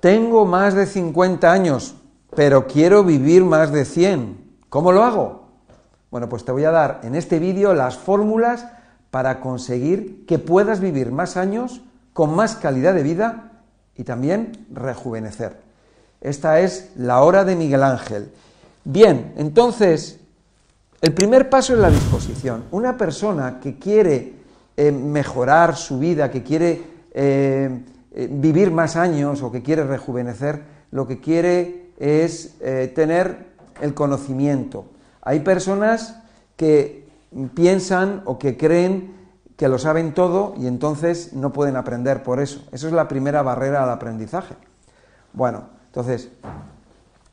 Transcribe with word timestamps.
tengo 0.00 0.44
más 0.44 0.74
de 0.74 0.86
50 0.86 1.50
años, 1.50 1.94
pero 2.34 2.66
quiero 2.66 3.04
vivir 3.04 3.44
más 3.44 3.72
de 3.72 3.84
100. 3.84 4.38
¿Cómo 4.68 4.92
lo 4.92 5.02
hago? 5.02 5.48
Bueno, 6.10 6.28
pues 6.28 6.44
te 6.44 6.52
voy 6.52 6.64
a 6.64 6.70
dar 6.70 7.00
en 7.02 7.14
este 7.14 7.38
vídeo 7.38 7.74
las 7.74 7.96
fórmulas 7.96 8.66
para 9.10 9.40
conseguir 9.40 10.24
que 10.26 10.38
puedas 10.38 10.80
vivir 10.80 11.12
más 11.12 11.36
años 11.36 11.82
con 12.12 12.34
más 12.34 12.56
calidad 12.56 12.94
de 12.94 13.02
vida 13.02 13.62
y 13.96 14.04
también 14.04 14.66
rejuvenecer. 14.72 15.60
Esta 16.20 16.60
es 16.60 16.90
la 16.96 17.22
hora 17.22 17.44
de 17.44 17.56
Miguel 17.56 17.82
Ángel. 17.82 18.30
Bien, 18.84 19.34
entonces, 19.36 20.18
el 21.00 21.12
primer 21.14 21.50
paso 21.50 21.74
es 21.74 21.78
la 21.78 21.90
disposición. 21.90 22.64
Una 22.70 22.96
persona 22.96 23.60
que 23.60 23.78
quiere 23.78 24.34
eh, 24.76 24.92
mejorar 24.92 25.76
su 25.76 25.98
vida, 25.98 26.30
que 26.30 26.42
quiere 26.42 26.82
eh, 27.12 27.80
eh, 28.18 28.28
vivir 28.30 28.72
más 28.72 28.96
años 28.96 29.42
o 29.42 29.52
que 29.52 29.62
quiere 29.62 29.84
rejuvenecer, 29.84 30.64
lo 30.90 31.06
que 31.06 31.20
quiere 31.20 31.92
es 31.98 32.56
tener 32.94 33.46
el 33.80 33.94
conocimiento. 33.94 34.86
Hay 35.22 35.40
personas 35.40 36.20
que 36.56 37.08
piensan 37.54 38.22
o 38.24 38.38
que 38.38 38.56
creen 38.56 39.14
que 39.56 39.68
lo 39.68 39.78
saben 39.78 40.14
todo 40.14 40.54
y 40.56 40.68
entonces 40.68 41.32
no 41.32 41.52
pueden 41.52 41.76
aprender 41.76 42.22
por 42.22 42.40
eso. 42.40 42.64
Eso 42.70 42.86
es 42.86 42.92
la 42.92 43.08
primera 43.08 43.42
barrera 43.42 43.82
al 43.82 43.90
aprendizaje. 43.90 44.54
Bueno, 45.32 45.64
entonces, 45.86 46.28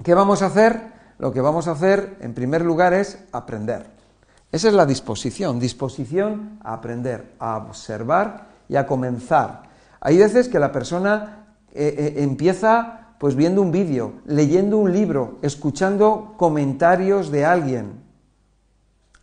¿qué 0.03 0.13
vamos 0.15 0.41
a 0.41 0.47
hacer? 0.47 0.95
Lo 1.19 1.31
que 1.31 1.39
vamos 1.39 1.67
a 1.67 1.71
hacer, 1.71 2.17
en 2.21 2.33
primer 2.33 2.65
lugar, 2.65 2.93
es 2.93 3.19
aprender. 3.31 3.85
Esa 4.51 4.69
es 4.69 4.73
la 4.73 4.85
disposición, 4.87 5.59
disposición 5.59 6.59
a 6.63 6.73
aprender, 6.73 7.33
a 7.39 7.57
observar 7.57 8.47
y 8.67 8.75
a 8.75 8.87
comenzar. 8.87 9.64
Hay 10.05 10.19
veces 10.19 10.49
que 10.49 10.59
la 10.59 10.71
persona 10.71 11.47
eh, 11.73 11.95
eh, 11.97 12.13
empieza 12.21 13.15
pues 13.17 13.35
viendo 13.35 13.63
un 13.63 13.71
vídeo, 13.71 14.21
leyendo 14.27 14.77
un 14.77 14.93
libro, 14.93 15.39
escuchando 15.41 16.35
comentarios 16.37 17.31
de 17.31 17.43
alguien, 17.43 18.03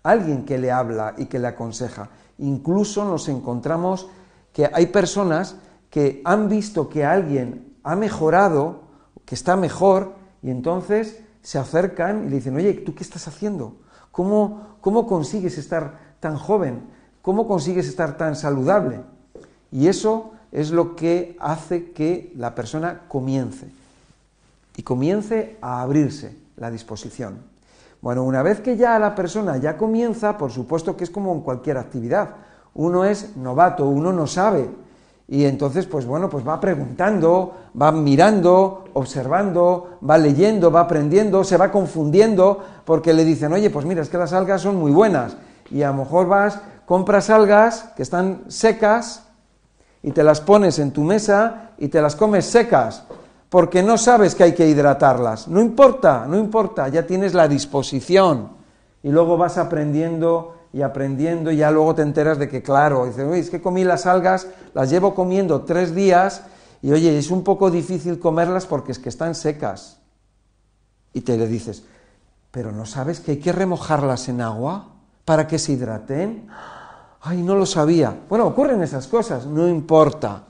alguien 0.02 0.44
que 0.44 0.58
le 0.58 0.72
habla 0.72 1.14
y 1.16 1.26
que 1.26 1.38
le 1.38 1.46
aconseja. 1.46 2.10
Incluso 2.38 3.04
nos 3.04 3.28
encontramos 3.28 4.08
que 4.52 4.68
hay 4.72 4.86
personas 4.86 5.54
que 5.88 6.20
han 6.24 6.48
visto 6.48 6.88
que 6.88 7.04
alguien 7.04 7.76
ha 7.84 7.94
mejorado, 7.94 8.80
que 9.24 9.36
está 9.36 9.54
mejor, 9.54 10.14
y 10.42 10.50
entonces 10.50 11.22
se 11.42 11.60
acercan 11.60 12.24
y 12.26 12.28
le 12.28 12.36
dicen, 12.38 12.56
oye, 12.56 12.72
¿tú 12.72 12.96
qué 12.96 13.04
estás 13.04 13.28
haciendo? 13.28 13.76
¿Cómo, 14.10 14.78
cómo 14.80 15.06
consigues 15.06 15.58
estar 15.58 16.16
tan 16.18 16.36
joven? 16.36 16.82
¿Cómo 17.22 17.46
consigues 17.46 17.86
estar 17.86 18.16
tan 18.16 18.34
saludable? 18.34 19.02
Y 19.70 19.86
eso 19.86 20.31
es 20.52 20.70
lo 20.70 20.94
que 20.94 21.36
hace 21.40 21.92
que 21.92 22.32
la 22.36 22.54
persona 22.54 23.00
comience. 23.08 23.66
Y 24.76 24.82
comience 24.82 25.56
a 25.60 25.82
abrirse 25.82 26.36
la 26.56 26.70
disposición. 26.70 27.38
Bueno, 28.02 28.22
una 28.24 28.42
vez 28.42 28.60
que 28.60 28.76
ya 28.76 28.98
la 28.98 29.14
persona 29.14 29.56
ya 29.56 29.76
comienza, 29.76 30.36
por 30.36 30.50
supuesto 30.50 30.96
que 30.96 31.04
es 31.04 31.10
como 31.10 31.32
en 31.32 31.40
cualquier 31.40 31.78
actividad. 31.78 32.30
Uno 32.74 33.04
es 33.04 33.36
novato, 33.36 33.86
uno 33.86 34.12
no 34.12 34.26
sabe. 34.26 34.68
Y 35.28 35.44
entonces, 35.44 35.86
pues 35.86 36.04
bueno, 36.04 36.28
pues 36.28 36.46
va 36.46 36.60
preguntando, 36.60 37.54
va 37.80 37.92
mirando, 37.92 38.84
observando, 38.92 39.98
va 40.08 40.18
leyendo, 40.18 40.70
va 40.70 40.80
aprendiendo, 40.80 41.44
se 41.44 41.56
va 41.56 41.70
confundiendo, 41.70 42.62
porque 42.84 43.14
le 43.14 43.24
dicen, 43.24 43.52
oye, 43.52 43.70
pues 43.70 43.86
mira, 43.86 44.02
es 44.02 44.10
que 44.10 44.18
las 44.18 44.32
algas 44.32 44.60
son 44.60 44.76
muy 44.76 44.92
buenas. 44.92 45.36
Y 45.70 45.82
a 45.82 45.88
lo 45.88 45.98
mejor 45.98 46.26
vas, 46.26 46.60
compras 46.84 47.30
algas 47.30 47.92
que 47.96 48.02
están 48.02 48.42
secas 48.48 49.22
y 50.02 50.12
te 50.12 50.24
las 50.24 50.40
pones 50.40 50.78
en 50.78 50.92
tu 50.92 51.02
mesa 51.02 51.70
y 51.78 51.88
te 51.88 52.02
las 52.02 52.16
comes 52.16 52.46
secas 52.46 53.04
porque 53.48 53.82
no 53.82 53.98
sabes 53.98 54.34
que 54.34 54.44
hay 54.44 54.54
que 54.54 54.66
hidratarlas. 54.66 55.46
No 55.46 55.60
importa, 55.60 56.24
no 56.26 56.38
importa, 56.38 56.88
ya 56.88 57.06
tienes 57.06 57.34
la 57.34 57.46
disposición 57.48 58.48
y 59.02 59.10
luego 59.10 59.36
vas 59.36 59.58
aprendiendo 59.58 60.56
y 60.72 60.80
aprendiendo 60.80 61.50
y 61.50 61.58
ya 61.58 61.70
luego 61.70 61.94
te 61.94 62.02
enteras 62.02 62.38
de 62.38 62.48
que, 62.48 62.62
claro, 62.62 63.04
dices, 63.04 63.26
oye, 63.26 63.40
es 63.40 63.50
que 63.50 63.60
comí 63.60 63.84
las 63.84 64.06
algas, 64.06 64.48
las 64.72 64.88
llevo 64.88 65.14
comiendo 65.14 65.62
tres 65.62 65.94
días 65.94 66.44
y 66.80 66.92
oye, 66.92 67.18
es 67.18 67.30
un 67.30 67.44
poco 67.44 67.70
difícil 67.70 68.18
comerlas 68.18 68.66
porque 68.66 68.92
es 68.92 68.98
que 68.98 69.10
están 69.10 69.34
secas. 69.34 69.98
Y 71.12 71.20
te 71.20 71.36
le 71.36 71.46
dices, 71.46 71.84
pero 72.50 72.72
¿no 72.72 72.86
sabes 72.86 73.20
que 73.20 73.32
hay 73.32 73.36
que 73.38 73.52
remojarlas 73.52 74.28
en 74.28 74.40
agua 74.40 74.94
para 75.26 75.46
que 75.46 75.58
se 75.58 75.72
hidraten? 75.72 76.48
Ay, 77.22 77.42
no 77.42 77.54
lo 77.54 77.66
sabía. 77.66 78.16
Bueno, 78.28 78.46
ocurren 78.46 78.82
esas 78.82 79.06
cosas, 79.06 79.46
no 79.46 79.68
importa. 79.68 80.42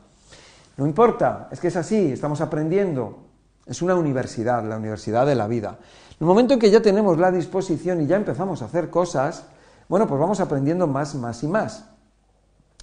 No 0.78 0.87
importa, 0.87 1.49
es 1.53 1.60
que 1.60 1.69
es 1.69 1.77
así, 1.77 2.12
estamos 2.12 2.41
aprendiendo. 2.41 3.19
Es 3.66 3.83
una 3.83 3.94
universidad, 3.94 4.65
la 4.65 4.78
universidad 4.78 5.27
de 5.27 5.34
la 5.34 5.47
vida. 5.47 5.78
En 6.12 6.16
el 6.21 6.27
momento 6.27 6.55
en 6.55 6.61
que 6.61 6.71
ya 6.71 6.81
tenemos 6.81 7.19
la 7.19 7.31
disposición 7.31 8.00
y 8.00 8.06
ya 8.06 8.16
empezamos 8.16 8.62
a 8.62 8.65
hacer 8.65 8.88
cosas, 8.88 9.44
bueno, 9.88 10.09
pues 10.09 10.19
vamos 10.19 10.41
aprendiendo 10.41 10.87
más, 10.87 11.15
más 11.15 11.43
y 11.43 11.49
más. 11.49 11.84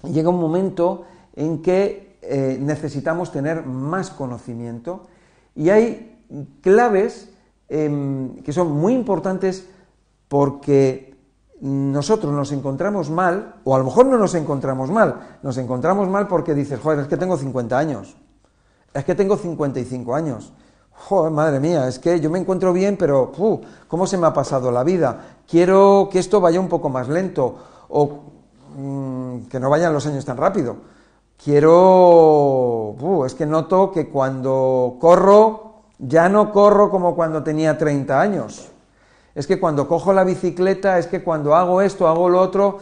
llega 0.04 0.28
un 0.28 0.40
momento 0.40 1.04
en 1.34 1.60
que 1.60 2.16
eh, 2.22 2.58
necesitamos 2.60 3.32
tener 3.32 3.66
más 3.66 4.10
conocimiento 4.10 5.06
y 5.56 5.70
hay 5.70 6.22
claves 6.60 7.30
em, 7.68 8.36
que 8.42 8.52
son 8.52 8.70
muy 8.70 8.94
importantes 8.94 9.66
porque 10.28 11.09
nosotros 11.60 12.32
nos 12.32 12.52
encontramos 12.52 13.10
mal, 13.10 13.56
o 13.64 13.74
a 13.74 13.78
lo 13.78 13.84
mejor 13.84 14.06
no 14.06 14.16
nos 14.16 14.34
encontramos 14.34 14.90
mal, 14.90 15.38
nos 15.42 15.58
encontramos 15.58 16.08
mal 16.08 16.26
porque 16.26 16.54
dices, 16.54 16.80
joder, 16.80 17.00
es 17.00 17.08
que 17.08 17.18
tengo 17.18 17.36
50 17.36 17.76
años, 17.76 18.16
es 18.94 19.04
que 19.04 19.14
tengo 19.14 19.36
55 19.36 20.14
años, 20.14 20.52
joder, 20.92 21.30
madre 21.30 21.60
mía, 21.60 21.86
es 21.86 21.98
que 21.98 22.18
yo 22.18 22.30
me 22.30 22.38
encuentro 22.38 22.72
bien, 22.72 22.96
pero, 22.96 23.30
¿cómo 23.88 24.06
se 24.06 24.16
me 24.16 24.26
ha 24.26 24.32
pasado 24.32 24.70
la 24.70 24.82
vida? 24.84 25.38
Quiero 25.46 26.08
que 26.10 26.18
esto 26.18 26.40
vaya 26.40 26.58
un 26.58 26.68
poco 26.68 26.88
más 26.88 27.08
lento, 27.08 27.56
o 27.90 28.20
mm, 28.76 29.48
que 29.50 29.60
no 29.60 29.68
vayan 29.68 29.92
los 29.92 30.06
años 30.06 30.24
tan 30.24 30.38
rápido. 30.38 30.76
Quiero, 31.42 32.96
es 33.26 33.34
que 33.34 33.46
noto 33.46 33.90
que 33.90 34.08
cuando 34.08 34.96
corro, 34.98 35.74
ya 35.98 36.28
no 36.28 36.52
corro 36.52 36.90
como 36.90 37.14
cuando 37.14 37.42
tenía 37.42 37.76
30 37.76 38.20
años 38.20 38.70
es 39.34 39.46
que 39.46 39.60
cuando 39.60 39.86
cojo 39.86 40.12
la 40.12 40.24
bicicleta, 40.24 40.98
es 40.98 41.06
que 41.06 41.22
cuando 41.22 41.54
hago 41.54 41.82
esto, 41.82 42.08
hago 42.08 42.28
lo 42.28 42.40
otro, 42.40 42.78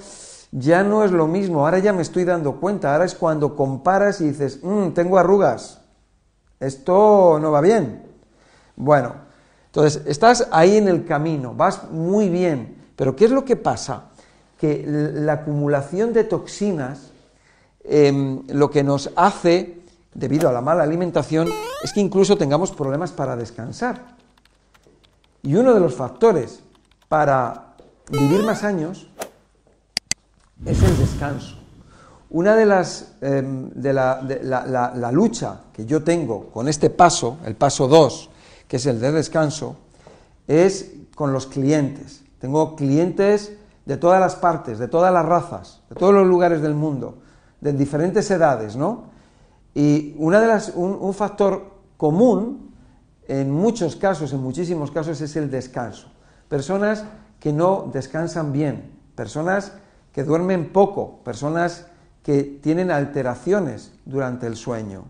ya 0.50 0.82
no 0.82 1.04
es 1.04 1.12
lo 1.12 1.26
mismo, 1.26 1.64
ahora 1.64 1.78
ya 1.78 1.92
me 1.92 2.02
estoy 2.02 2.24
dando 2.24 2.56
cuenta, 2.56 2.92
ahora 2.92 3.04
es 3.04 3.14
cuando 3.14 3.54
comparas 3.54 4.20
y 4.20 4.28
dices, 4.28 4.60
mm, 4.62 4.90
tengo 4.90 5.18
arrugas, 5.18 5.80
esto 6.58 7.38
no 7.40 7.52
va 7.52 7.60
bien. 7.60 8.02
Bueno, 8.76 9.14
entonces 9.66 10.02
estás 10.06 10.48
ahí 10.50 10.76
en 10.76 10.88
el 10.88 11.04
camino, 11.04 11.54
vas 11.54 11.90
muy 11.90 12.28
bien, 12.28 12.76
pero 12.96 13.14
¿qué 13.14 13.26
es 13.26 13.30
lo 13.30 13.44
que 13.44 13.56
pasa? 13.56 14.04
Que 14.58 14.84
la 14.86 15.34
acumulación 15.34 16.12
de 16.12 16.24
toxinas 16.24 17.12
em, 17.84 18.42
lo 18.48 18.70
que 18.70 18.82
nos 18.82 19.10
hace, 19.16 19.82
debido 20.14 20.48
a 20.48 20.52
la 20.52 20.60
mala 20.60 20.82
alimentación, 20.82 21.48
es 21.82 21.92
que 21.92 22.00
incluso 22.00 22.36
tengamos 22.36 22.72
problemas 22.72 23.12
para 23.12 23.36
descansar. 23.36 24.17
Y 25.48 25.56
uno 25.56 25.72
de 25.72 25.80
los 25.80 25.94
factores 25.94 26.62
para 27.08 27.72
vivir 28.10 28.42
más 28.42 28.64
años 28.64 29.08
es 30.66 30.82
el 30.82 30.98
descanso. 30.98 31.56
Una 32.28 32.54
de 32.54 32.66
las 32.66 33.14
em, 33.22 33.70
de, 33.70 33.94
la, 33.94 35.10
lucha 35.10 35.62
que 35.72 35.86
yo 35.86 36.04
tengo 36.04 36.50
con 36.50 36.68
este 36.68 36.90
paso, 36.90 37.38
el 37.46 37.56
paso 37.56 37.88
2, 37.88 38.28
que 38.68 38.76
es 38.76 38.84
el 38.84 39.00
de 39.00 39.10
descanso, 39.10 39.76
es 40.46 40.92
con 41.14 41.32
los 41.32 41.46
clientes. 41.46 42.24
Tengo 42.40 42.76
clientes 42.76 43.54
de 43.86 43.96
todas 43.96 44.20
las 44.20 44.36
partes, 44.36 44.78
de 44.78 44.88
todas 44.88 45.14
las 45.14 45.24
razas, 45.24 45.80
de 45.88 45.96
todos 45.96 46.12
los 46.12 46.26
lugares 46.26 46.60
del 46.60 46.74
mundo, 46.74 47.22
de 47.62 47.72
diferentes 47.72 48.30
edades, 48.30 48.76
¿no? 48.76 49.04
Y 49.74 50.14
una 50.18 50.42
de 50.42 50.46
las, 50.46 50.74
un 50.76 51.14
factor 51.14 51.72
común 51.96 52.67
en 53.28 53.50
muchos 53.50 53.94
casos, 53.94 54.32
en 54.32 54.42
muchísimos 54.42 54.90
casos, 54.90 55.20
es 55.20 55.36
el 55.36 55.50
descanso. 55.50 56.10
Personas 56.48 57.04
que 57.38 57.52
no 57.52 57.90
descansan 57.92 58.52
bien, 58.52 58.90
personas 59.14 59.72
que 60.12 60.24
duermen 60.24 60.72
poco, 60.72 61.20
personas 61.24 61.86
que 62.22 62.42
tienen 62.42 62.90
alteraciones 62.90 63.92
durante 64.06 64.46
el 64.46 64.56
sueño. 64.56 65.04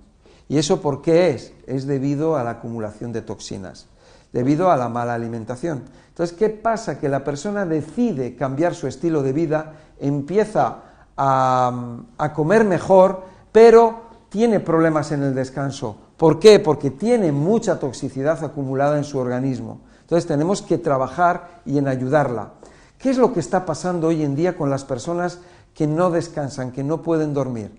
¿Y 0.48 0.58
eso 0.58 0.82
por 0.82 1.00
qué 1.00 1.30
es? 1.30 1.52
Es 1.66 1.86
debido 1.86 2.36
a 2.36 2.42
la 2.42 2.50
acumulación 2.50 3.12
de 3.12 3.22
toxinas, 3.22 3.86
debido 4.32 4.70
a 4.70 4.76
la 4.76 4.88
mala 4.88 5.14
alimentación. 5.14 5.84
Entonces, 6.08 6.36
¿qué 6.36 6.48
pasa? 6.48 6.98
Que 6.98 7.08
la 7.08 7.22
persona 7.22 7.66
decide 7.66 8.34
cambiar 8.34 8.74
su 8.74 8.88
estilo 8.88 9.22
de 9.22 9.32
vida, 9.32 9.74
empieza 10.00 10.78
a, 11.16 12.00
a 12.18 12.32
comer 12.32 12.64
mejor, 12.64 13.22
pero 13.52 14.07
tiene 14.28 14.60
problemas 14.60 15.12
en 15.12 15.22
el 15.22 15.34
descanso 15.34 15.96
¿Por 16.18 16.40
qué? 16.40 16.58
Porque 16.58 16.90
tiene 16.90 17.30
mucha 17.30 17.78
toxicidad 17.78 18.44
acumulada 18.44 18.98
en 18.98 19.04
su 19.04 19.18
organismo. 19.18 19.82
Entonces 20.00 20.26
tenemos 20.26 20.62
que 20.62 20.76
trabajar 20.76 21.60
y 21.64 21.78
en 21.78 21.86
ayudarla. 21.86 22.54
¿Qué 22.98 23.10
es 23.10 23.18
lo 23.18 23.32
que 23.32 23.38
está 23.38 23.64
pasando 23.64 24.08
hoy 24.08 24.24
en 24.24 24.34
día 24.34 24.56
con 24.56 24.68
las 24.68 24.84
personas 24.84 25.38
que 25.74 25.86
no 25.86 26.10
descansan, 26.10 26.72
que 26.72 26.82
no 26.82 27.02
pueden 27.02 27.34
dormir? 27.34 27.70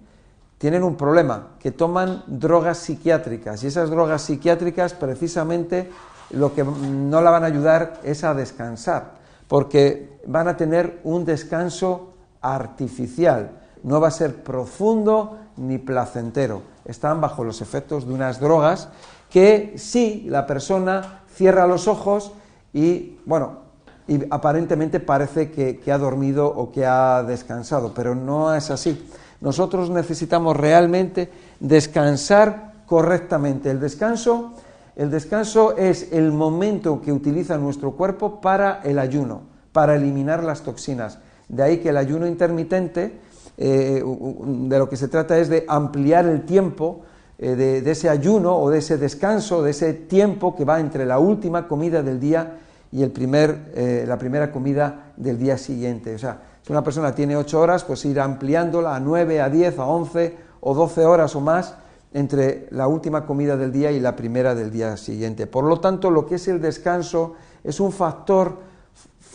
tienen 0.59 0.83
un 0.83 0.97
problema, 0.97 1.55
que 1.57 1.71
toman 1.71 2.21
drogas 2.27 2.79
psiquiátricas 2.79 3.63
y 3.63 3.67
esas 3.67 3.89
drogas 3.89 4.23
psiquiátricas 4.23 4.93
precisamente 4.93 5.89
lo 6.31 6.53
que 6.53 6.65
no 6.65 7.21
la 7.21 7.31
van 7.31 7.43
a 7.43 7.47
ayudar 7.47 8.01
es 8.03 8.25
a 8.25 8.33
descansar, 8.33 9.13
porque 9.47 10.19
van 10.27 10.49
a 10.49 10.57
tener 10.57 10.99
un 11.05 11.23
descanso 11.23 12.13
artificial, 12.41 13.51
no 13.83 14.01
va 14.01 14.09
a 14.09 14.11
ser 14.11 14.43
profundo 14.43 15.37
ni 15.59 15.77
placentero, 15.77 16.61
están 16.85 17.21
bajo 17.21 17.43
los 17.43 17.61
efectos 17.61 18.07
de 18.07 18.13
unas 18.13 18.39
drogas 18.39 18.89
que 19.29 19.75
sí, 19.77 20.25
la 20.29 20.47
persona 20.47 21.21
cierra 21.35 21.67
los 21.67 21.87
ojos 21.87 22.31
y, 22.73 23.19
bueno, 23.25 23.59
y 24.07 24.19
aparentemente 24.31 24.99
parece 24.99 25.51
que, 25.51 25.79
que 25.79 25.91
ha 25.91 25.97
dormido 25.97 26.47
o 26.47 26.71
que 26.71 26.85
ha 26.85 27.21
descansado, 27.23 27.93
pero 27.93 28.15
no 28.15 28.55
es 28.55 28.71
así. 28.71 29.07
Nosotros 29.39 29.89
necesitamos 29.89 30.57
realmente 30.57 31.29
descansar 31.59 32.73
correctamente. 32.85 33.69
El 33.69 33.79
descanso, 33.79 34.53
el 34.95 35.11
descanso 35.11 35.77
es 35.77 36.11
el 36.11 36.31
momento 36.31 37.01
que 37.01 37.13
utiliza 37.13 37.57
nuestro 37.57 37.91
cuerpo 37.91 38.41
para 38.41 38.81
el 38.83 38.97
ayuno, 38.97 39.43
para 39.71 39.95
eliminar 39.95 40.43
las 40.43 40.63
toxinas. 40.63 41.19
De 41.47 41.63
ahí 41.63 41.77
que 41.77 41.89
el 41.89 41.97
ayuno 41.97 42.27
intermitente, 42.27 43.19
eh, 43.61 44.01
de 44.01 44.79
lo 44.79 44.87
que 44.87 44.95
se 44.95 45.09
trata 45.09 45.37
es 45.37 45.49
de 45.49 45.65
ampliar 45.67 46.25
el 46.25 46.45
tiempo 46.45 47.01
eh, 47.37 47.57
de, 47.57 47.91
ese 47.91 48.07
ayuno 48.07 48.57
o 48.57 48.69
de 48.69 48.77
ese 48.79 48.97
descanso, 48.97 49.61
de 49.61 49.71
ese 49.71 49.93
tiempo 49.93 50.55
que 50.55 50.63
va 50.63 50.79
entre 50.79 51.05
la 51.05 51.19
última 51.19 51.67
comida 51.67 52.01
del 52.01 52.21
día 52.21 52.57
y 52.89 53.03
el 53.03 53.11
primer, 53.11 53.73
eh, 53.75 54.05
la 54.07 54.17
primera 54.17 54.49
comida 54.49 55.11
del 55.17 55.37
día 55.37 55.57
siguiente. 55.57 56.15
O 56.15 56.17
sea, 56.17 56.41
si 56.65 56.71
una 56.71 56.85
persona 56.85 57.13
tiene 57.13 57.35
ocho 57.35 57.59
horas, 57.59 57.83
pues 57.83 58.05
ir 58.05 58.21
ampliándola 58.21 58.95
a 58.95 58.99
nueve, 59.01 59.41
a 59.41 59.49
diez, 59.49 59.77
a 59.77 59.85
once 59.85 60.37
o 60.61 60.73
doce 60.73 61.03
horas 61.03 61.35
o 61.35 61.41
más 61.41 61.75
entre 62.13 62.67
la 62.71 62.87
última 62.87 63.25
comida 63.25 63.57
del 63.57 63.73
día 63.73 63.91
y 63.91 63.99
la 63.99 64.15
primera 64.15 64.55
del 64.55 64.71
día 64.71 64.95
siguiente. 64.95 65.47
Por 65.47 65.65
lo 65.65 65.81
tanto, 65.81 66.11
lo 66.11 66.25
que 66.25 66.35
es 66.35 66.47
el 66.47 66.61
descanso 66.61 67.35
es 67.65 67.81
un 67.81 67.91
factor 67.91 68.68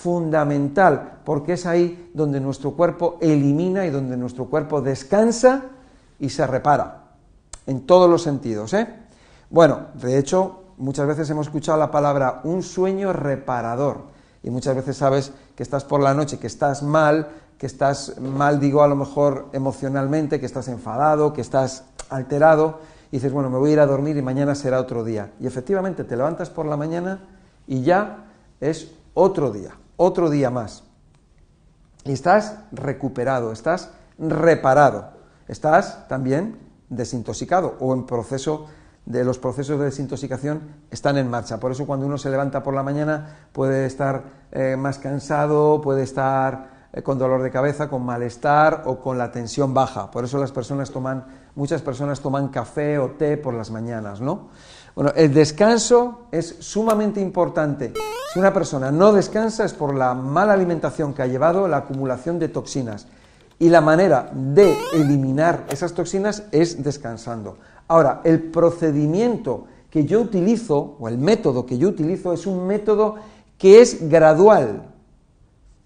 fundamental, 0.05 1.21
porque 1.25 1.55
es 1.55 1.65
ahí 1.65 2.11
donde 2.13 2.39
nuestro 2.39 2.73
cuerpo 2.73 3.17
elimina 3.23 3.87
y 3.87 3.91
donde 3.91 4.19
nuestro 4.19 4.45
cuerpo 4.45 4.83
descansa 4.83 5.63
y 6.21 6.29
se 6.29 6.47
repara, 6.47 7.05
en 7.67 7.87
todos 7.87 8.11
los 8.11 8.21
sentidos. 8.21 8.75
¿eh? 8.75 8.87
Bueno, 9.49 9.87
de 9.95 10.19
hecho, 10.19 10.65
muchas 10.77 11.07
veces 11.07 11.31
hemos 11.31 11.47
escuchado 11.47 11.79
la 11.79 11.91
palabra 11.91 12.43
un 12.45 12.63
sueño 12.63 13.15
reparador 13.15 14.03
y 14.43 14.51
muchas 14.51 14.77
veces 14.77 14.99
sabes 14.99 15.33
que 15.57 15.63
estás 15.63 15.85
por 15.85 16.03
la 16.03 16.13
noche, 16.13 16.39
que 16.39 16.49
estás 16.49 16.83
mal, 16.83 17.29
que 17.57 17.65
estás 17.65 18.21
mal, 18.21 18.61
digo 18.61 18.83
a 18.83 18.89
lo 18.89 18.97
mejor 18.97 19.49
emocionalmente, 19.55 20.39
que 20.39 20.45
estás 20.45 20.69
enfadado, 20.69 21.33
que 21.33 21.41
estás 21.41 21.85
alterado, 22.11 22.81
y 23.11 23.17
dices, 23.17 23.33
bueno, 23.33 23.49
me 23.49 23.57
voy 23.57 23.71
a 23.71 23.73
ir 23.73 23.81
a 23.81 23.87
dormir 23.87 24.19
y 24.19 24.23
mañana 24.23 24.55
será 24.55 24.81
otro 24.81 25.03
día. 25.03 25.33
Y 25.41 25.47
efectivamente 25.47 26.05
te 26.05 26.15
levantas 26.15 26.51
por 26.51 26.67
la 26.67 26.77
mañana 26.77 27.21
y 27.67 27.81
ya 27.81 28.27
es 28.61 28.91
otro 29.15 29.51
día, 29.51 29.79
otro 29.97 30.31
día 30.31 30.51
más. 30.51 30.85
Y 32.05 32.13
estás 32.13 32.59
recuperado, 32.73 33.53
estás 33.53 33.91
reparado, 34.19 35.13
estás 35.49 36.07
también 36.09 36.59
desintoxicado 36.89 37.77
o 37.81 37.95
en 37.95 38.07
proceso 38.07 38.67
de 39.07 39.25
los 39.25 39.39
procesos 39.39 39.79
de 39.79 39.87
desintoxicación 39.87 40.63
están 40.91 41.19
en 41.19 41.29
marcha. 41.29 41.61
Por 41.61 41.73
eso 41.73 41.87
cuando 41.87 42.07
uno 42.07 42.17
se 42.19 42.31
levanta 42.31 42.63
por 42.63 42.75
la 42.75 42.83
mañana 42.83 43.49
puede 43.53 43.87
estar 43.87 44.23
eh, 44.51 44.77
más 44.79 44.99
cansado, 44.99 45.81
puede 45.81 46.03
estar 46.03 46.89
eh, 46.93 47.03
con 47.03 47.19
dolor 47.19 47.43
de 47.43 47.51
cabeza, 47.51 47.89
con 47.89 48.05
malestar 48.05 48.85
o 48.87 48.99
con 48.99 49.19
la 49.19 49.31
tensión 49.31 49.75
baja. 49.75 50.11
Por 50.11 50.25
eso 50.25 50.39
las 50.39 50.53
personas 50.53 50.91
toman, 50.91 51.25
muchas 51.55 51.83
personas 51.83 52.21
toman 52.21 52.49
café 52.49 52.99
o 52.99 53.11
té 53.11 53.37
por 53.37 53.53
las 53.55 53.71
mañanas, 53.71 54.21
¿no? 54.21 54.49
Bueno, 54.95 55.13
el 55.17 55.35
descanso 55.35 56.27
es 56.31 56.57
sumamente 56.61 57.21
importante. 57.21 57.93
Si 58.33 58.39
una 58.39 58.53
persona 58.53 58.93
no 58.93 59.13
descansa 59.13 59.65
es 59.65 59.73
por 59.73 59.95
la 59.95 60.15
mala 60.15 60.53
alimentación 60.53 61.13
que 61.13 61.23
ha 61.23 61.27
llevado, 61.27 61.67
la 61.67 61.79
acumulación 61.79 62.39
de 62.39 62.49
toxinas. 62.49 63.09
Y 63.59 63.71
la 63.71 63.81
manera 63.81 64.31
de 64.33 64.77
eliminar 64.93 65.67
esas 65.71 65.95
toxinas 65.95 66.45
es 66.53 66.83
descansando. 66.83 67.59
Ahora, 67.89 68.21
el 68.25 68.41
procedimiento 68.41 69.67
que 69.91 70.05
yo 70.05 70.21
utilizo, 70.21 70.97
o 70.99 71.09
el 71.09 71.19
método 71.19 71.67
que 71.67 71.79
yo 71.79 71.89
utilizo, 71.89 72.33
es 72.33 72.47
un 72.47 72.67
método 72.67 73.17
que 73.59 73.81
es 73.81 74.09
gradual. 74.09 74.85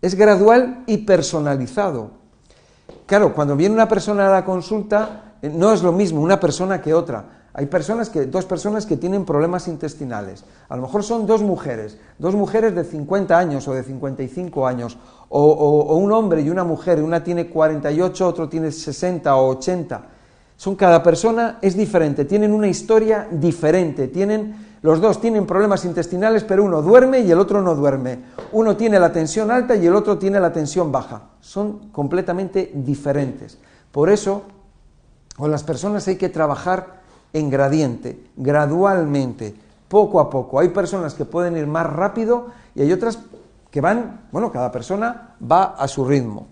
Es 0.02 0.14
gradual 0.14 0.84
y 0.86 0.98
personalizado. 0.98 2.10
Claro, 3.06 3.34
cuando 3.34 3.56
viene 3.56 3.74
una 3.74 3.88
persona 3.88 4.28
a 4.28 4.32
la 4.32 4.44
consulta, 4.44 5.36
eh, 5.40 5.48
no 5.48 5.72
es 5.72 5.82
lo 5.82 5.92
mismo 5.92 6.20
una 6.20 6.38
persona 6.38 6.80
que 6.80 6.92
otra. 6.92 7.37
Hay 7.54 7.66
personas 7.66 8.10
que, 8.10 8.26
dos 8.26 8.44
personas 8.44 8.86
que 8.86 8.96
tienen 8.96 9.24
problemas 9.24 9.68
intestinales. 9.68 10.44
A 10.68 10.76
lo 10.76 10.82
mejor 10.82 11.02
son 11.02 11.26
dos 11.26 11.42
mujeres, 11.42 11.98
dos 12.18 12.34
mujeres 12.34 12.74
de 12.74 12.84
50 12.84 13.36
años 13.36 13.66
o 13.68 13.74
de 13.74 13.82
55 13.82 14.66
años, 14.66 14.98
o, 15.28 15.96
un 15.96 16.12
hombre 16.12 16.42
y 16.42 16.50
una 16.50 16.64
mujer, 16.64 17.02
una 17.02 17.24
tiene 17.24 17.48
48, 17.48 18.26
otro 18.26 18.48
tiene 18.48 18.70
60 18.70 19.36
o 19.36 19.48
80 19.48 20.02
son 20.58 20.74
cada 20.74 21.04
persona 21.04 21.58
es 21.62 21.76
diferente, 21.76 22.24
tienen 22.24 22.52
una 22.52 22.66
historia 22.66 23.28
diferente, 23.30 24.08
tienen 24.08 24.66
los 24.82 25.00
dos 25.00 25.20
tienen 25.20 25.46
problemas 25.46 25.84
intestinales, 25.84 26.44
pero 26.44 26.64
uno 26.64 26.82
duerme 26.82 27.20
y 27.20 27.30
el 27.30 27.38
otro 27.38 27.62
no 27.62 27.74
duerme. 27.74 28.20
Uno 28.52 28.76
tiene 28.76 29.00
la 29.00 29.12
tensión 29.12 29.50
alta 29.50 29.74
y 29.74 29.86
el 29.86 29.94
otro 29.94 30.18
tiene 30.18 30.38
la 30.38 30.52
tensión 30.52 30.92
baja. 30.92 31.30
Son 31.40 31.90
completamente 31.90 32.70
diferentes. 32.74 33.58
Por 33.90 34.08
eso, 34.08 34.42
con 35.36 35.50
las 35.50 35.64
personas 35.64 36.06
hay 36.06 36.16
que 36.16 36.28
trabajar 36.28 36.97
en 37.32 37.50
gradiente, 37.50 38.24
gradualmente, 38.36 39.54
poco 39.88 40.20
a 40.20 40.30
poco. 40.30 40.60
Hay 40.60 40.68
personas 40.68 41.14
que 41.14 41.24
pueden 41.24 41.56
ir 41.56 41.66
más 41.66 41.86
rápido 41.86 42.48
y 42.74 42.82
hay 42.82 42.92
otras 42.92 43.18
que 43.70 43.80
van, 43.80 44.28
bueno, 44.32 44.50
cada 44.50 44.70
persona 44.72 45.34
va 45.40 45.74
a 45.76 45.88
su 45.88 46.04
ritmo. 46.04 46.48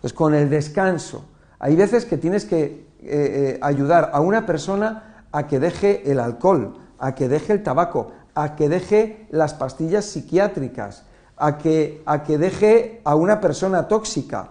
Pues 0.00 0.12
con 0.12 0.34
el 0.34 0.48
descanso. 0.48 1.24
Hay 1.58 1.76
veces 1.76 2.04
que 2.06 2.16
tienes 2.16 2.44
que 2.44 2.64
eh, 2.64 2.86
eh, 3.02 3.58
ayudar 3.60 4.10
a 4.12 4.20
una 4.20 4.46
persona 4.46 5.24
a 5.32 5.46
que 5.46 5.60
deje 5.60 6.10
el 6.10 6.20
alcohol, 6.20 6.78
a 6.98 7.14
que 7.14 7.28
deje 7.28 7.52
el 7.52 7.62
tabaco, 7.62 8.12
a 8.34 8.56
que 8.56 8.68
deje 8.68 9.26
las 9.30 9.54
pastillas 9.54 10.04
psiquiátricas, 10.04 11.04
a 11.36 11.58
que, 11.58 12.02
a 12.06 12.22
que 12.22 12.38
deje 12.38 13.00
a 13.04 13.14
una 13.14 13.40
persona 13.40 13.88
tóxica. 13.88 14.50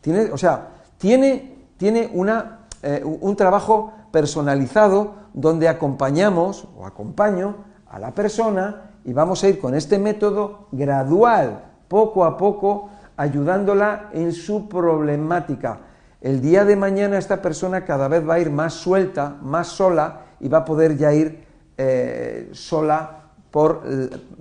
Tiene, 0.00 0.30
o 0.32 0.38
sea, 0.38 0.68
tiene, 0.98 1.66
tiene 1.76 2.10
una, 2.12 2.66
eh, 2.82 3.02
un 3.04 3.34
trabajo 3.36 3.92
personalizado 4.14 5.14
donde 5.32 5.66
acompañamos 5.66 6.68
o 6.78 6.86
acompaño 6.86 7.56
a 7.90 7.98
la 7.98 8.14
persona 8.14 8.92
y 9.04 9.12
vamos 9.12 9.42
a 9.42 9.48
ir 9.48 9.58
con 9.58 9.74
este 9.74 9.98
método 9.98 10.68
gradual, 10.70 11.64
poco 11.88 12.24
a 12.24 12.36
poco, 12.36 12.90
ayudándola 13.16 14.10
en 14.12 14.32
su 14.32 14.68
problemática. 14.68 15.80
El 16.20 16.40
día 16.40 16.64
de 16.64 16.76
mañana 16.76 17.18
esta 17.18 17.42
persona 17.42 17.84
cada 17.84 18.06
vez 18.06 18.26
va 18.26 18.34
a 18.34 18.38
ir 18.38 18.50
más 18.50 18.74
suelta, 18.74 19.36
más 19.42 19.66
sola 19.66 20.20
y 20.38 20.48
va 20.48 20.58
a 20.58 20.64
poder 20.64 20.96
ya 20.96 21.12
ir 21.12 21.44
eh, 21.76 22.50
sola 22.52 23.18
por, 23.50 23.82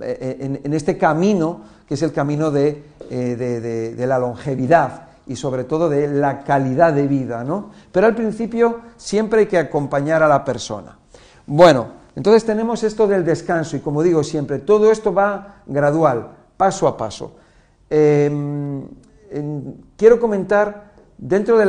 eh, 0.01 0.59
en, 0.63 0.73
este 0.73 0.99
camino 0.99 1.61
que 1.87 1.95
es 1.95 2.03
el 2.03 2.13
camino 2.13 2.51
de, 2.51 2.83
eh, 3.09 3.95
de, 3.97 4.05
la 4.05 4.19
longevidad 4.19 5.07
y 5.27 5.35
sobre 5.35 5.63
todo 5.63 5.89
de 5.89 6.07
la 6.07 6.43
calidad 6.43 6.93
de 6.93 7.07
vida, 7.07 7.43
¿no? 7.43 7.71
Pero 7.91 8.07
al 8.07 8.15
principio 8.15 8.81
siempre 8.97 9.41
hay 9.41 9.47
que 9.47 9.57
acompañar 9.57 10.21
a 10.23 10.27
la 10.27 10.43
persona. 10.43 10.97
Bueno, 11.45 11.87
entonces 12.15 12.45
tenemos 12.45 12.83
esto 12.83 13.07
del 13.07 13.25
descanso 13.25 13.75
y 13.77 13.79
como 13.79 14.03
digo 14.03 14.23
siempre, 14.23 14.59
todo 14.59 14.91
esto 14.91 15.13
va 15.13 15.61
gradual, 15.65 16.29
paso 16.57 16.87
a 16.87 16.97
paso. 16.97 17.35
Em, 17.89 18.83
quiero 19.97 20.19
comentar 20.19 20.93
Dentro 21.17 21.57
de, 21.57 21.65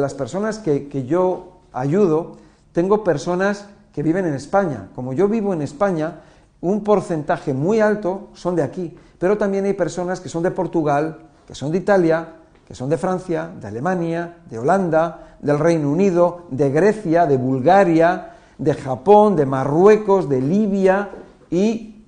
las 0.00 0.14
personas 0.14 0.58
que, 0.60 1.04
yo 1.06 1.58
ayudo, 1.72 2.36
tengo 2.72 3.04
personas 3.04 3.68
que 3.92 4.02
viven 4.02 4.24
en 4.24 4.32
España. 4.32 4.88
Como 4.94 5.12
yo 5.12 5.28
vivo 5.28 5.52
en 5.52 5.60
España, 5.60 6.22
un 6.62 6.82
porcentaje 6.82 7.52
muy 7.52 7.80
alto 7.80 8.28
son 8.32 8.56
de 8.56 8.62
aquí, 8.62 8.96
pero 9.18 9.36
también 9.36 9.66
hay 9.66 9.74
personas 9.74 10.20
que 10.20 10.30
son 10.30 10.42
de 10.42 10.52
Portugal, 10.52 11.29
que 11.50 11.56
son 11.56 11.72
de 11.72 11.78
Italia, 11.78 12.28
que 12.64 12.76
son 12.76 12.88
de 12.88 12.96
Francia, 12.96 13.50
de 13.60 13.66
Alemania, 13.66 14.36
de 14.48 14.56
Holanda, 14.56 15.36
del 15.40 15.58
Reino 15.58 15.90
Unido, 15.90 16.46
de 16.48 16.70
Grecia, 16.70 17.26
de 17.26 17.36
Bulgaria, 17.36 18.34
de 18.56 18.72
Japón, 18.74 19.34
de 19.34 19.46
Marruecos, 19.46 20.28
de 20.28 20.40
Libia 20.40 21.10
y 21.50 22.04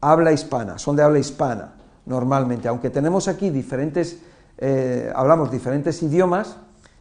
habla 0.00 0.30
hispana, 0.30 0.78
son 0.78 0.94
de 0.94 1.02
habla 1.02 1.18
hispana 1.18 1.72
normalmente, 2.06 2.68
aunque 2.68 2.88
tenemos 2.88 3.26
aquí 3.26 3.50
diferentes 3.50 4.20
eh, 4.60 5.10
hablamos 5.12 5.50
diferentes 5.50 6.00
idiomas, 6.04 6.56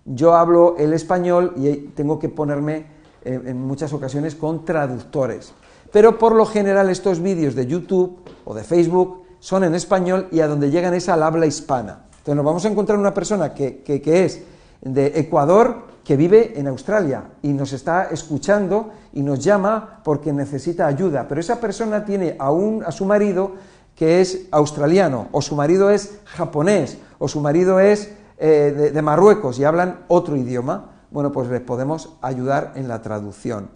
yo 0.05 0.33
hablo 0.33 0.77
el 0.79 0.93
español 0.93 1.53
y 1.57 1.75
tengo 1.95 2.17
que 2.17 2.29
ponerme 2.29 2.87
eh, 3.23 3.39
en 3.45 3.61
muchas 3.61 3.93
ocasiones 3.93 4.33
con 4.33 4.65
traductores. 4.65 5.53
Pero 5.91 6.17
por 6.17 6.33
lo 6.33 6.47
general 6.47 6.89
estos 6.89 7.21
vídeos 7.21 7.53
de 7.53 7.67
YouTube 7.67 8.17
o 8.45 8.55
de 8.55 8.63
Facebook 8.63 9.26
son 9.39 9.63
en 9.63 9.75
español 9.75 10.27
y 10.31 10.39
a 10.39 10.47
donde 10.47 10.71
llegan 10.71 10.93
es 10.93 11.09
al 11.09 11.23
habla 11.23 11.45
hispana. 11.45 12.05
Entonces 12.11 12.35
nos 12.35 12.45
vamos 12.45 12.65
a 12.65 12.69
encontrar 12.69 12.97
una 12.97 13.13
persona 13.13 13.53
que, 13.53 13.81
que 13.83 14.25
es 14.25 14.41
de 14.81 15.07
Ecuador 15.15 15.87
que 16.03 16.15
vive 16.15 16.57
en 16.57 16.67
Australia 16.67 17.23
y 17.41 17.49
nos 17.49 17.73
está 17.73 18.05
escuchando 18.05 18.91
y 19.13 19.21
nos 19.21 19.39
llama 19.39 20.01
porque 20.03 20.31
necesita 20.31 20.87
ayuda, 20.87 21.27
pero 21.27 21.41
esa 21.41 21.59
persona 21.59 22.05
tiene 22.05 22.37
a, 22.39 22.49
a 22.85 22.91
su 22.91 23.05
marido 23.05 23.55
que 23.97 24.21
es 24.21 24.45
australiano, 24.51 25.27
o 25.31 25.41
su 25.41 25.55
marido 25.55 25.89
es 25.89 26.19
japonés, 26.25 26.97
o 27.17 27.27
su 27.27 27.41
marido 27.41 27.79
es 27.79 28.13
eh, 28.37 28.91
de, 28.93 29.01
Marruecos 29.01 29.57
y 29.57 29.63
hablan 29.63 30.01
otro 30.07 30.35
idioma, 30.35 30.91
bueno, 31.09 31.31
pues 31.31 31.49
les 31.49 31.61
podemos 31.61 32.15
ayudar 32.21 32.73
en 32.75 32.87
la 32.87 33.01
traducción. 33.01 33.69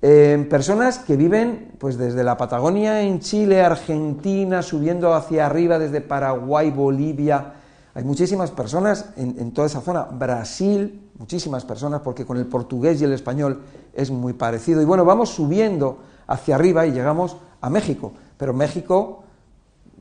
Personas 0.00 0.98
que 0.98 1.16
viven 1.16 1.72
pues 1.78 1.98
desde 1.98 2.22
la 2.22 2.36
Patagonia 2.36 3.02
en 3.02 3.20
Chile, 3.20 3.62
Argentina, 3.62 4.62
subiendo 4.62 5.14
hacia 5.14 5.46
arriba 5.46 5.78
desde 5.78 6.00
Paraguay, 6.00 6.70
Bolivia. 6.70 7.54
Hay 7.94 8.04
muchísimas 8.04 8.50
personas 8.52 9.10
en, 9.16 9.52
toda 9.52 9.66
esa 9.66 9.80
zona. 9.80 10.04
Brasil, 10.04 11.10
muchísimas 11.18 11.64
personas, 11.64 12.00
porque 12.02 12.24
con 12.24 12.36
el 12.36 12.46
portugués 12.46 13.00
y 13.00 13.04
el 13.04 13.12
español 13.12 13.62
es 13.92 14.10
muy 14.10 14.34
parecido. 14.34 14.80
Y 14.80 14.84
bueno, 14.84 15.04
vamos 15.04 15.30
subiendo 15.30 15.98
hacia 16.28 16.54
arriba 16.54 16.86
y 16.86 16.92
llegamos 16.92 17.36
a 17.60 17.68
México. 17.68 18.12
Pero 18.36 18.52
México 18.52 19.24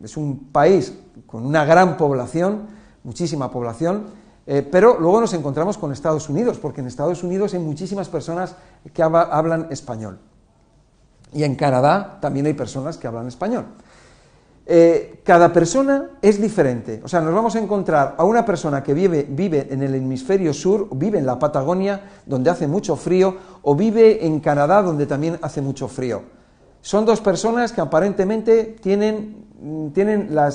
es 0.04 0.16
un 0.16 0.51
país 0.51 0.94
con 1.25 1.44
una 1.44 1.66
gran 1.66 1.98
población 1.98 2.77
muchísima 3.08 3.50
población, 3.50 4.08
eh, 4.48 4.68
pero 4.70 4.98
luego 4.98 5.20
nos 5.20 5.34
encontramos 5.34 5.77
con 5.77 5.92
Estados 5.92 6.30
Unidos, 6.30 6.58
porque 6.58 6.80
en 6.80 6.88
Estados 6.88 7.22
Unidos 7.22 7.54
hay 7.54 7.60
muchísimas 7.60 8.08
personas 8.08 8.56
que 8.94 9.04
hablan 9.04 9.68
español. 9.70 10.20
Y 11.34 11.44
en 11.44 11.56
Canadá 11.56 12.18
también 12.22 12.46
hay 12.46 12.54
personas 12.54 12.98
que 12.98 13.08
hablan 13.08 13.27
español. 13.27 13.66
Eh, 14.70 15.22
cada 15.24 15.51
persona 15.51 16.12
es 16.22 16.42
diferente. 16.42 17.01
O 17.04 17.08
sea, 17.08 17.22
nos 17.22 17.34
vamos 17.34 17.56
a 17.56 17.60
encontrar 17.60 18.16
a 18.18 18.24
una 18.24 18.46
persona 18.46 18.84
que 18.84 18.94
vive, 18.94 19.68
en 19.70 19.82
el 19.82 19.96
hemisferio 19.96 20.54
sur, 20.54 20.88
vive 20.92 21.20
en 21.20 21.25
la 21.25 21.39
Patagonia, 21.39 22.01
donde 22.25 22.50
hace 22.50 22.68
mucho 22.68 22.96
frío, 22.96 23.36
o 23.62 23.75
vive 23.75 24.25
en 24.25 24.39
Canadá, 24.39 24.82
donde 24.82 25.06
también 25.06 25.39
hace 25.42 25.62
mucho 25.62 25.89
frío. 25.89 26.22
Son 26.82 27.06
dos 27.06 27.20
personas 27.20 27.74
que 27.74 27.82
aparentemente 27.82 28.77
tienen 28.82 29.46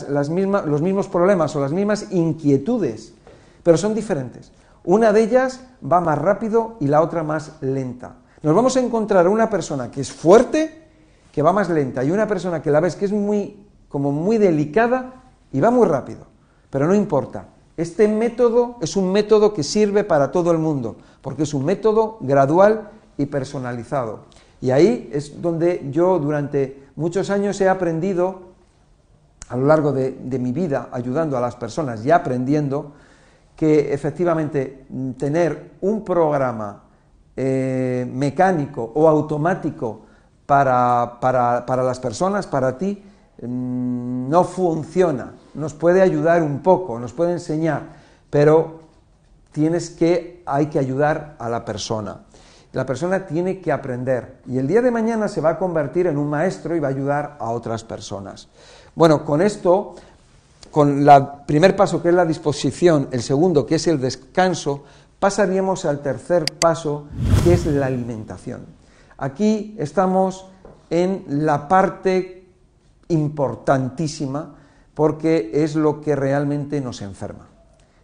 los 0.09 0.31
mismos 0.31 1.09
problemas 1.09 1.57
o 1.57 1.61
las 1.61 1.73
mismas 1.73 2.07
inquietudes, 2.11 3.15
pero 3.63 3.77
son 3.77 3.95
diferentes. 3.95 4.53
Una 4.85 5.13
de 5.13 5.23
ellas 5.23 5.61
va 5.85 6.01
más 6.01 6.19
rápido 6.19 6.77
y 6.81 6.87
la 6.87 7.03
otra 7.03 7.23
más 7.23 7.53
lenta. 7.61 8.17
Nos 8.43 8.55
vamos 8.55 8.77
a 8.77 8.81
encontrar 8.81 9.29
una 9.29 9.49
persona 9.49 9.91
que 9.91 10.01
es 10.01 10.13
fuerte, 10.13 10.89
que 11.31 11.43
va 11.43 11.53
más 11.53 11.69
lenta, 11.71 12.03
y 12.03 12.11
una 12.11 12.27
persona 12.27 12.61
que 12.61 12.71
la 12.71 12.81
ves 12.81 12.97
que 12.97 13.05
es 13.05 13.13
muy, 13.13 13.67
como 13.89 14.11
muy 14.11 14.39
delicada 14.39 15.23
y 15.53 15.61
va 15.61 15.71
muy 15.71 15.87
rápido. 15.87 16.27
Pero 16.71 16.87
no 16.87 16.95
importa. 16.95 17.47
Este 17.77 18.09
método 18.09 18.77
es 18.81 18.97
un 18.97 19.13
método 19.13 19.55
que 19.55 19.63
sirve 19.63 20.05
para 20.05 20.33
todo 20.33 20.51
el 20.51 20.59
mundo, 20.59 20.97
porque 21.23 21.45
es 21.45 21.55
un 21.55 21.65
método 21.65 22.19
gradual 22.21 22.91
y 23.17 23.27
personalizado. 23.27 24.21
Y 24.61 24.71
ahí 24.71 25.11
es 25.13 25.41
donde 25.41 25.89
yo 25.91 26.19
durante 26.19 26.85
muchos 26.97 27.31
años 27.31 27.61
he 27.61 27.69
aprendido 27.69 28.53
a 29.49 29.57
lo 29.57 29.67
largo 29.67 29.93
de, 29.93 30.17
mi 30.39 30.53
vida 30.53 30.89
ayudando 30.93 31.37
a 31.37 31.41
las 31.41 31.57
personas 31.57 32.05
y 32.07 32.11
aprendiendo 32.11 32.93
que 33.63 33.95
efectivamente 33.95 34.87
mm, 34.89 35.13
tener 35.13 35.75
un 35.83 36.03
programa 36.03 36.83
eh, 37.37 38.05
mecánico 38.13 38.91
o 38.97 39.07
automático 39.07 40.01
para, 40.45 41.21
las 41.69 42.01
personas, 42.01 42.49
para 42.49 42.77
ti, 42.77 43.01
mm, 43.41 44.29
no 44.29 44.43
funciona. 44.43 45.35
Nos 45.55 45.75
puede 45.75 46.03
ayudar 46.03 46.43
un 46.43 46.59
poco, 46.59 46.99
nos 46.99 47.13
puede 47.13 47.35
enseñar, 47.35 47.83
pero 48.31 48.81
tienes 49.53 49.91
que, 49.91 50.43
hay 50.45 50.67
que 50.67 50.81
ayudar 50.81 51.37
a 51.39 51.49
la 51.49 51.65
persona. 51.65 52.23
La 52.73 52.85
persona 52.85 53.27
tiene 53.27 53.61
que 53.61 53.71
aprender 53.71 54.39
y 54.45 54.59
el 54.59 54.67
día 54.67 54.83
de 54.83 54.91
mañana 54.91 55.29
se 55.29 55.41
va 55.41 55.51
a 55.51 55.59
convertir 55.59 56.09
en 56.09 56.19
un 56.19 56.29
maestro 56.29 56.75
y 56.75 56.81
va 56.81 56.89
a 56.89 56.91
ayudar 56.91 57.37
a 57.39 57.51
otras 57.51 57.85
personas. 57.85 58.49
Bueno, 58.97 59.25
con 59.25 59.41
esto, 59.41 59.95
con 60.73 61.07
el 61.07 61.27
primer 61.47 61.77
paso 61.77 62.03
que 62.03 62.09
es 62.09 62.15
la 62.15 62.25
disposición, 62.25 63.09
el 63.13 63.23
segundo 63.23 63.67
que 63.67 63.77
es 63.77 63.87
el 63.87 64.01
descanso, 64.01 64.85
pasaríamos 65.21 65.85
al 65.85 66.01
tercer 66.01 66.47
paso 66.59 67.07
que 67.45 67.53
es 67.53 67.67
la 67.67 67.87
alimentación. 67.87 68.67
Aquí 69.19 69.77
estamos 69.79 70.47
en 70.91 71.25
la 71.29 71.69
parte 71.69 72.49
importantísima 73.09 74.57
porque 74.95 75.51
es 75.53 75.77
lo 75.77 76.01
que 76.01 76.17
realmente 76.17 76.81
nos 76.81 77.03
enferma. 77.03 77.49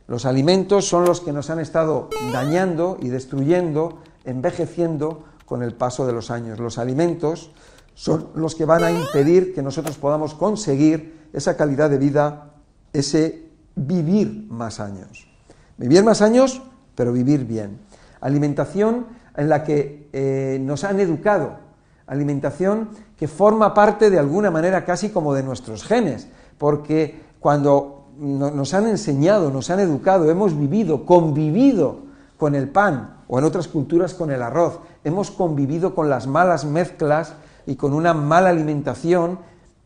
Los 0.07 0.27
alimentos 0.27 0.87
son 0.87 1.05
los 1.05 1.21
que 1.21 1.33
nos 1.33 1.51
han 1.51 1.61
estado 1.61 2.09
dañando 2.33 2.99
y 3.01 3.09
destruyendo, 3.09 3.99
envejeciendo 4.25 5.25
con 5.45 5.63
el 5.63 5.75
paso 5.75 6.07
de 6.07 6.13
los 6.13 6.31
años. 6.31 6.59
Los 6.59 6.79
alimentos 6.79 7.51
son 7.95 8.29
los 8.35 8.55
que 8.55 8.65
van 8.65 8.85
a 8.85 8.91
impedir 8.91 9.55
que 9.55 9.63
nosotros 9.63 9.97
podamos 9.97 10.35
conseguir 10.35 11.29
esa 11.33 11.57
calidad 11.57 11.91
de 11.91 11.99
vida, 11.99 12.48
ese 12.93 13.49
vivir 13.75 14.47
más 14.49 14.81
años. 14.81 15.29
Vivir 15.77 16.03
más 16.05 16.23
años, 16.23 16.63
pero 16.95 17.13
vivir 17.13 17.45
bien. 17.45 17.79
Alimentación 18.21 19.07
en 19.37 19.49
la 19.49 19.63
que 19.63 20.09
eh, 20.13 20.59
nos 20.61 20.85
han 20.85 20.99
educado, 20.99 21.59
alimentación 22.07 22.89
que 23.17 23.29
forma 23.29 23.75
parte 23.75 24.11
de 24.11 24.19
alguna 24.19 24.51
manera 24.51 24.85
casi 24.85 25.11
como 25.11 25.35
de 25.35 25.43
nuestros 25.43 25.85
genes, 25.85 26.29
porque 26.59 27.21
cuando 27.39 28.09
nos 28.19 28.75
han 28.75 28.89
enseñado, 28.89 29.51
nos 29.51 29.71
han 29.71 29.79
educado, 29.79 30.29
hemos 30.29 30.59
vivido, 30.59 31.07
convivido 31.07 32.01
con 32.37 32.55
el 32.55 32.69
pan 32.69 33.19
o 33.29 33.39
en 33.39 33.45
otras 33.45 33.69
culturas 33.69 34.15
con 34.15 34.31
el 34.31 34.43
arroz, 34.43 34.81
hemos 35.05 35.31
convivido 35.31 35.95
con 35.95 36.09
las 36.09 36.27
malas 36.27 36.65
mezclas 36.65 37.35
y 37.67 37.77
con 37.77 37.93
una 37.93 38.15
mala 38.15 38.49
alimentación 38.49 39.39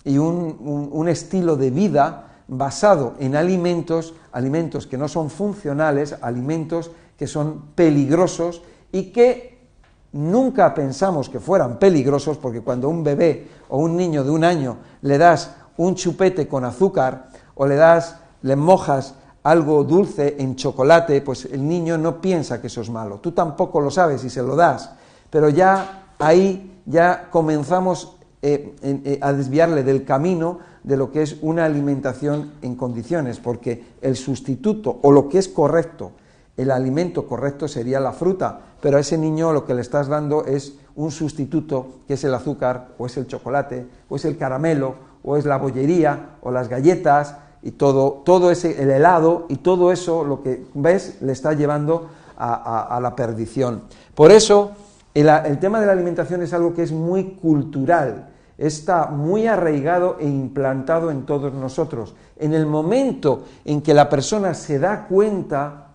y 0.05 0.19
un, 0.19 1.09
estilo 1.09 1.57
de 1.57 1.71
vida 1.71 2.32
basado 2.49 3.15
en 3.19 3.37
alimentos, 3.37 4.15
alimentos 4.33 4.87
que 4.87 4.99
no 4.99 5.09
son 5.09 5.31
funcionales, 5.31 6.17
alimentos 6.21 6.91
que 7.17 7.27
son 7.27 7.73
peligrosos 7.75 8.63
y 8.91 9.13
que 9.13 9.59
nunca 10.13 10.75
pensamos 10.75 11.29
que 11.29 11.41
fueran 11.41 11.79
peligrosos 11.79 12.37
porque 12.39 12.61
cuando 12.61 12.89
un 12.89 13.03
bebé 13.03 13.49
o 13.69 13.79
un 13.79 13.97
niño 13.97 14.25
de 14.25 14.31
un 14.31 14.45
año 14.45 14.77
le 15.03 15.19
das 15.19 15.55
un 15.77 15.95
chupete 15.95 16.47
con 16.47 16.65
azúcar 16.65 17.29
o 17.55 17.67
le 17.67 17.77
das, 17.77 18.17
le 18.43 18.57
mojas 18.57 19.15
algo 19.43 19.83
dulce 19.83 20.37
en 20.39 20.55
chocolate, 20.55 21.21
pues 21.21 21.47
el 21.47 21.67
niño 21.67 21.99
no 21.99 22.21
piensa 22.21 22.61
que 22.61 22.69
eso 22.69 22.81
es 22.81 22.91
malo. 22.91 23.19
Tú 23.19 23.33
tampoco 23.33 23.81
lo 23.81 23.91
sabes 23.91 24.23
y 24.25 24.31
se 24.31 24.43
lo 24.43 24.55
das, 24.55 24.91
pero 25.31 25.49
ya 25.49 26.05
ahí 26.19 26.81
ya 26.87 27.29
comenzamos 27.31 28.17
eh, 28.43 28.75
eh, 28.83 29.19
a 29.23 29.33
desviarle 29.33 29.85
del 29.85 30.05
camino 30.05 30.59
de 30.83 30.97
lo 30.97 31.13
que 31.13 31.23
es 31.23 31.37
una 31.43 31.65
alimentación 31.65 32.55
en 32.61 32.75
condiciones, 32.75 33.39
porque 33.39 33.85
el 34.01 34.17
sustituto 34.17 34.99
o 35.03 35.13
lo 35.13 35.29
que 35.29 35.39
es 35.39 35.49
correcto, 35.49 36.11
el 36.57 36.73
alimento 36.73 37.27
correcto 37.27 37.69
sería 37.69 38.01
la 38.01 38.13
fruta, 38.13 38.61
pero 38.81 38.97
a 38.97 39.01
ese 39.01 39.17
niño 39.17 39.53
lo 39.53 39.65
que 39.65 39.75
le 39.75 39.81
estás 39.81 40.09
dando 40.09 40.45
es 40.45 40.75
un 40.97 41.13
sustituto 41.13 42.01
que 42.09 42.15
es 42.15 42.25
el 42.25 42.35
azúcar, 42.35 42.89
o 42.99 43.07
es 43.07 43.17
el 43.17 43.29
chocolate, 43.29 43.87
o 44.09 44.17
es 44.17 44.25
el 44.25 44.37
caramelo, 44.37 44.97
o 45.23 45.37
es 45.37 45.45
la 45.45 45.57
bollería, 45.57 46.37
o 46.43 46.51
las 46.51 46.69
galletas, 46.69 47.37
y 47.63 47.71
todo, 47.71 48.23
todo 48.25 48.51
ese, 48.51 48.83
el 48.83 48.91
helado, 48.91 49.47
y 49.49 49.57
todo 49.59 49.93
eso, 49.93 50.25
lo 50.25 50.43
que 50.43 50.67
ves, 50.75 51.19
le 51.23 51.33
está 51.33 51.53
llevando 51.53 52.11
a 52.37 52.99
la 53.01 53.15
perdición. 53.15 53.83
Por 54.17 54.33
eso, 54.33 54.73
el, 55.15 55.59
tema 55.59 55.81
de 55.81 55.87
la 55.87 55.93
alimentación 55.93 56.43
es 56.43 56.55
algo 56.55 56.73
que 56.73 56.83
es 56.83 56.93
muy 56.93 57.35
cultural, 57.35 58.31
está 58.59 59.07
muy 59.07 59.47
arraigado 59.47 60.17
e 60.21 60.27
implantado 60.27 61.11
en 61.11 61.25
todos 61.25 61.53
nosotros. 61.53 62.15
En 62.37 62.55
el 62.55 62.67
momento 62.67 63.45
en 63.65 63.83
que 63.83 63.95
la 63.95 64.09
persona 64.09 64.55
se 64.55 64.79
da 64.79 65.07
cuenta, 65.07 65.89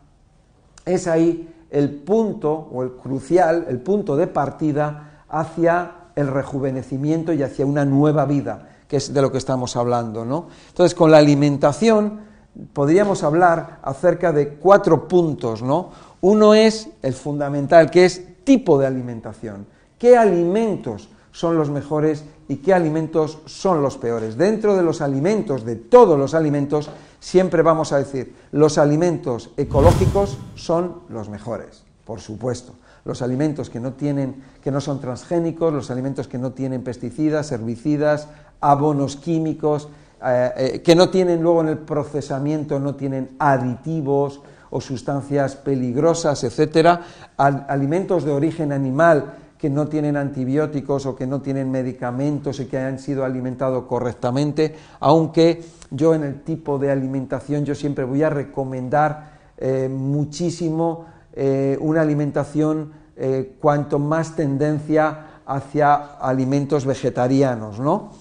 es 0.85 1.07
ahí 1.07 1.53
el 1.69 1.91
punto 1.91 2.69
o 2.71 2.83
el 2.83 2.91
crucial, 2.91 3.65
el 3.69 3.79
punto 3.79 4.15
de 4.15 4.27
partida 4.27 5.23
hacia 5.29 5.91
el 6.15 6.27
rejuvenecimiento 6.27 7.33
y 7.33 7.43
hacia 7.43 7.65
una 7.65 7.85
nueva 7.85 8.25
vida, 8.25 8.69
que 8.87 8.97
es 8.97 9.13
de 9.13 9.21
lo 9.21 9.31
que 9.31 9.37
estamos 9.37 9.75
hablando, 9.75 10.25
¿no? 10.25 10.47
Entonces, 10.69 10.95
con 10.95 11.11
la 11.11 11.17
alimentación 11.17 12.27
podríamos 12.73 13.23
hablar 13.23 13.79
acerca 13.83 14.31
de 14.31 14.55
cuatro 14.55 15.07
puntos, 15.07 15.61
¿no? 15.61 15.91
Uno 16.21 16.53
es 16.53 16.89
el 17.03 17.13
fundamental, 17.13 17.91
que 17.91 18.05
es 18.05 18.43
tipo 18.43 18.79
de 18.79 18.87
alimentación, 18.87 19.67
qué 19.99 20.17
alimentos 20.17 21.09
son 21.31 21.57
los 21.57 21.69
mejores 21.69 22.23
y 22.47 22.57
qué 22.57 22.73
alimentos 22.73 23.39
son 23.45 23.81
los 23.81 23.97
peores. 23.97 24.37
Dentro 24.37 24.75
de 24.75 24.83
los 24.83 25.01
alimentos, 25.01 25.65
de 25.65 25.75
todos 25.75 26.17
los 26.17 26.33
alimentos, 26.33 26.89
siempre 27.19 27.61
vamos 27.61 27.91
a 27.91 27.97
decir, 27.97 28.33
los 28.51 28.77
alimentos 28.77 29.51
ecológicos 29.57 30.37
son 30.55 31.01
los 31.09 31.29
mejores, 31.29 31.83
por 32.05 32.21
supuesto. 32.21 32.73
Los 33.05 33.21
alimentos 33.21 33.69
que 33.69 33.79
no 33.79 33.93
tienen, 33.93 34.43
que 34.61 34.71
no 34.71 34.81
son 34.81 34.99
transgénicos, 34.99 35.73
los 35.73 35.91
alimentos 35.91 36.27
que 36.27 36.37
no 36.37 36.51
tienen 36.51 36.83
pesticidas, 36.83 37.51
herbicidas, 37.51 38.27
abonos 38.59 39.15
químicos, 39.15 39.87
eh, 40.25 40.51
eh, 40.57 40.81
que 40.81 40.95
no 40.95 41.09
tienen 41.09 41.41
luego 41.41 41.61
en 41.61 41.69
el 41.69 41.77
procesamiento, 41.77 42.79
no 42.79 42.95
tienen 42.95 43.35
aditivos 43.39 44.41
o 44.69 44.81
sustancias 44.81 45.55
peligrosas, 45.55 46.43
etcétera, 46.43 47.01
alimentos 47.37 48.25
de 48.25 48.31
origen 48.31 48.73
animal 48.73 49.33
que 49.57 49.69
no 49.69 49.87
tienen 49.87 50.17
antibióticos 50.17 51.05
o 51.05 51.15
que 51.15 51.25
no 51.25 51.41
tienen 51.41 51.71
medicamentos 51.71 52.59
y 52.59 52.65
que 52.65 52.77
hayan 52.77 52.99
sido 52.99 53.25
alimentados 53.25 53.85
correctamente, 53.85 54.75
aunque 54.99 55.63
yo 55.91 56.13
en 56.13 56.23
el 56.23 56.41
tipo 56.41 56.77
de 56.77 56.91
alimentación 56.91 57.65
yo 57.65 57.73
siempre 57.73 58.03
voy 58.03 58.23
a 58.23 58.29
recomendar 58.29 59.37
eh, 59.57 59.89
muchísimo 59.89 61.05
eh, 61.33 61.77
una 61.81 62.01
alimentación 62.01 62.91
eh, 63.15 63.55
cuanto 63.59 63.97
más 63.99 64.35
tendencia 64.35 65.41
hacia 65.45 65.95
alimentos 65.95 66.85
vegetarianos, 66.85 67.79
¿no? 67.79 68.11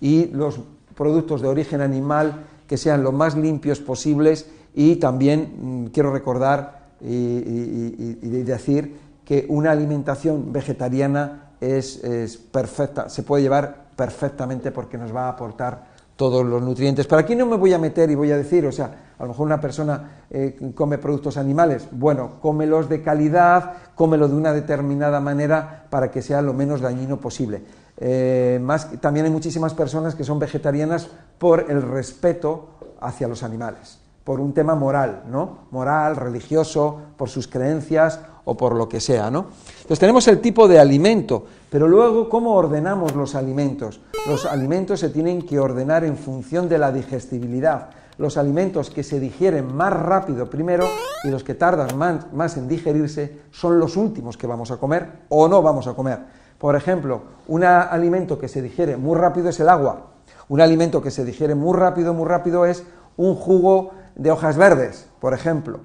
Y 0.00 0.26
los 0.26 0.60
productos 0.94 1.40
de 1.40 1.48
origen 1.48 1.80
animal 1.80 2.44
que 2.66 2.76
sean 2.76 3.02
lo 3.02 3.12
más 3.12 3.36
limpios 3.36 3.80
posibles 3.80 4.46
y 4.74 4.96
también 4.96 5.52
mm, 5.60 5.86
quiero 5.86 6.12
recordar 6.12 6.82
y, 7.00 8.42
decir 8.44 8.96
que 9.32 9.46
una 9.48 9.70
alimentación 9.70 10.52
vegetariana 10.52 11.52
es, 11.58 11.96
perfecta, 12.52 13.08
se 13.08 13.22
puede 13.22 13.42
llevar 13.42 13.86
perfectamente 13.96 14.72
porque 14.72 14.98
nos 14.98 15.16
va 15.16 15.24
a 15.24 15.28
aportar 15.30 15.86
todos 16.16 16.44
los 16.44 16.60
nutrientes. 16.60 17.06
Pero 17.06 17.18
aquí 17.18 17.34
no 17.34 17.46
me 17.46 17.56
voy 17.56 17.72
a 17.72 17.78
meter 17.78 18.10
y 18.10 18.14
voy 18.14 18.30
a 18.30 18.36
decir, 18.36 18.66
o 18.66 18.72
sea, 18.72 19.14
a 19.18 19.22
lo 19.22 19.30
mejor 19.30 19.46
una 19.46 19.58
persona 19.58 20.26
eh, 20.28 20.72
come 20.74 20.98
productos 20.98 21.38
animales, 21.38 21.88
bueno, 21.92 22.40
cómelos 22.42 22.90
de 22.90 23.00
calidad, 23.00 23.72
cómelo 23.94 24.28
de 24.28 24.34
una 24.34 24.52
determinada 24.52 25.18
manera 25.18 25.86
para 25.88 26.10
que 26.10 26.20
sea 26.20 26.42
lo 26.42 26.52
menos 26.52 26.82
dañino 26.82 27.18
posible. 27.18 27.62
Eh, 27.96 28.60
más, 28.62 29.00
también 29.00 29.24
hay 29.24 29.32
muchísimas 29.32 29.72
personas 29.72 30.14
que 30.14 30.24
son 30.24 30.38
vegetarianas 30.38 31.08
por 31.38 31.70
el 31.70 31.80
respeto 31.80 32.68
hacia 33.00 33.28
los 33.28 33.42
animales, 33.42 33.98
por 34.24 34.40
un 34.40 34.52
tema 34.52 34.74
moral, 34.74 35.24
¿no? 35.28 35.58
Moral, 35.70 36.16
religioso, 36.16 36.98
por 37.16 37.28
sus 37.28 37.48
creencias 37.48 38.20
o 38.44 38.56
por 38.56 38.74
lo 38.74 38.88
que 38.88 39.00
sea, 39.00 39.30
¿no? 39.30 39.46
Entonces 39.76 39.98
tenemos 39.98 40.26
el 40.28 40.40
tipo 40.40 40.68
de 40.68 40.78
alimento, 40.78 41.44
pero 41.70 41.88
luego 41.88 42.28
cómo 42.28 42.54
ordenamos 42.54 43.14
los 43.14 43.34
alimentos. 43.34 44.00
Los 44.26 44.46
alimentos 44.46 45.00
se 45.00 45.08
tienen 45.08 45.42
que 45.42 45.58
ordenar 45.58 46.04
en 46.04 46.16
función 46.16 46.68
de 46.68 46.78
la 46.78 46.92
digestibilidad. 46.92 47.90
Los 48.18 48.36
alimentos 48.36 48.90
que 48.90 49.02
se 49.02 49.18
digieren 49.18 49.74
más 49.74 49.92
rápido 49.92 50.48
primero 50.48 50.84
y 51.24 51.28
los 51.28 51.42
que 51.42 51.54
tardan 51.54 51.96
más, 51.96 52.32
más 52.32 52.56
en 52.56 52.68
digerirse 52.68 53.40
son 53.50 53.78
los 53.78 53.96
últimos 53.96 54.36
que 54.36 54.46
vamos 54.46 54.70
a 54.70 54.76
comer 54.76 55.08
o 55.28 55.48
no 55.48 55.62
vamos 55.62 55.86
a 55.86 55.94
comer. 55.94 56.20
Por 56.58 56.76
ejemplo, 56.76 57.22
un 57.48 57.64
alimento 57.64 58.38
que 58.38 58.48
se 58.48 58.62
digiere 58.62 58.96
muy 58.96 59.18
rápido 59.18 59.48
es 59.48 59.58
el 59.58 59.68
agua. 59.68 60.12
Un 60.48 60.60
alimento 60.60 61.02
que 61.02 61.10
se 61.10 61.24
digiere 61.24 61.54
muy 61.54 61.76
rápido, 61.76 62.14
muy 62.14 62.28
rápido 62.28 62.66
es 62.66 62.84
un 63.16 63.34
jugo 63.34 63.90
de 64.14 64.30
hojas 64.30 64.56
verdes, 64.56 65.08
por 65.20 65.34
ejemplo. 65.34 65.80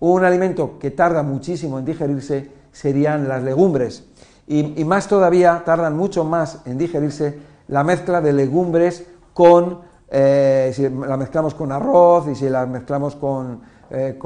Un 0.00 0.24
alimento 0.24 0.78
que 0.78 0.90
tarda 0.90 1.22
muchísimo 1.22 1.78
en 1.78 1.84
digerirse 1.84 2.50
serían 2.72 3.28
las 3.28 3.42
legumbres. 3.42 4.04
Y, 4.46 4.84
más 4.84 5.08
todavía, 5.08 5.62
tardan 5.64 5.96
mucho 5.96 6.24
más 6.24 6.60
en 6.64 6.78
digerirse 6.78 7.38
la 7.68 7.84
mezcla 7.84 8.22
de 8.22 8.32
legumbres 8.32 9.04
con, 9.34 9.80
eh, 10.08 10.72
si 10.74 10.88
la 10.88 11.18
mezclamos 11.18 11.54
con 11.54 11.70
arroz 11.70 12.28
y 12.28 12.34
si 12.34 12.48
la 12.48 12.64
mezclamos 12.64 13.14
con, 13.16 13.60
eh, 13.90 14.18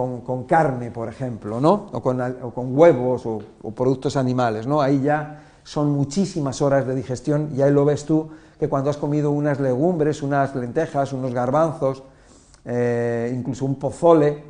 carne, 0.46 0.92
por 0.92 1.08
ejemplo, 1.08 1.60
¿no? 1.60 1.88
O 1.92 2.00
con, 2.00 2.78
huevos 2.78 3.26
o, 3.26 3.40
o, 3.62 3.70
productos 3.72 4.16
animales, 4.16 4.66
¿no? 4.66 4.80
Ahí 4.80 5.00
ya 5.00 5.42
son 5.64 5.90
muchísimas 5.90 6.62
horas 6.62 6.86
de 6.86 6.94
digestión 6.94 7.50
y 7.54 7.62
ahí 7.62 7.72
lo 7.72 7.84
ves 7.84 8.04
tú 8.04 8.30
que 8.60 8.68
cuando 8.68 8.90
has 8.90 8.96
comido 8.96 9.32
unas 9.32 9.58
legumbres, 9.58 10.22
unas 10.22 10.54
lentejas, 10.54 11.12
unos 11.12 11.34
garbanzos, 11.34 12.04
eh, 12.64 13.32
incluso 13.34 13.64
un 13.64 13.76
pozole 13.76 14.44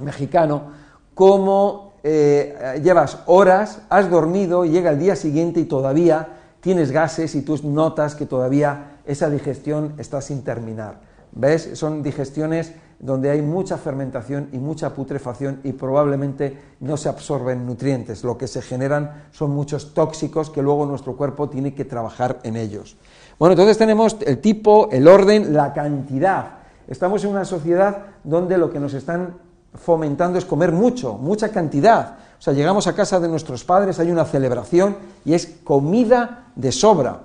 mexicano, 0.00 0.72
como 1.14 1.92
eh, 2.02 2.80
llevas 2.82 3.18
horas, 3.26 3.82
has 3.88 4.10
dormido, 4.10 4.64
llega 4.64 4.90
el 4.90 4.98
día 4.98 5.16
siguiente 5.16 5.60
y 5.60 5.64
todavía 5.64 6.28
tienes 6.60 6.90
gases 6.90 7.34
y 7.34 7.42
tú 7.42 7.58
notas 7.64 8.14
que 8.14 8.26
todavía 8.26 8.98
esa 9.06 9.28
digestión 9.30 9.94
está 9.98 10.20
sin 10.20 10.42
terminar. 10.42 11.00
¿Ves? 11.32 11.70
Son 11.74 12.02
digestiones 12.02 12.72
donde 12.98 13.30
hay 13.30 13.42
mucha 13.42 13.78
fermentación 13.78 14.48
y 14.52 14.58
mucha 14.58 14.94
putrefacción 14.94 15.60
y 15.64 15.72
probablemente 15.72 16.56
no 16.80 16.96
se 16.96 17.08
absorben 17.08 17.66
nutrientes. 17.66 18.22
Lo 18.22 18.38
que 18.38 18.46
se 18.46 18.62
generan 18.62 19.24
son 19.32 19.50
muchos 19.50 19.92
tóxicos 19.92 20.50
que 20.50 20.62
luego 20.62 20.86
nuestro 20.86 21.16
cuerpo 21.16 21.48
tiene 21.48 21.74
que 21.74 21.84
trabajar 21.84 22.38
en 22.44 22.56
ellos. 22.56 22.96
Bueno, 23.40 23.54
entonces 23.54 23.76
tenemos 23.76 24.16
el 24.24 24.38
tipo, 24.40 24.88
el 24.92 25.08
orden, 25.08 25.52
la 25.52 25.72
cantidad. 25.72 26.61
Estamos 26.92 27.24
en 27.24 27.30
una 27.30 27.46
sociedad 27.46 28.02
donde 28.22 28.58
lo 28.58 28.70
que 28.70 28.78
nos 28.78 28.92
están 28.92 29.38
fomentando 29.72 30.38
es 30.38 30.44
comer 30.44 30.72
mucho, 30.72 31.14
mucha 31.14 31.48
cantidad. 31.48 32.16
O 32.38 32.42
sea, 32.42 32.52
llegamos 32.52 32.86
a 32.86 32.94
casa 32.94 33.18
de 33.18 33.28
nuestros 33.28 33.64
padres, 33.64 33.98
hay 33.98 34.10
una 34.10 34.26
celebración 34.26 34.98
y 35.24 35.32
es 35.32 35.60
comida 35.64 36.48
de 36.54 36.70
sobra. 36.70 37.20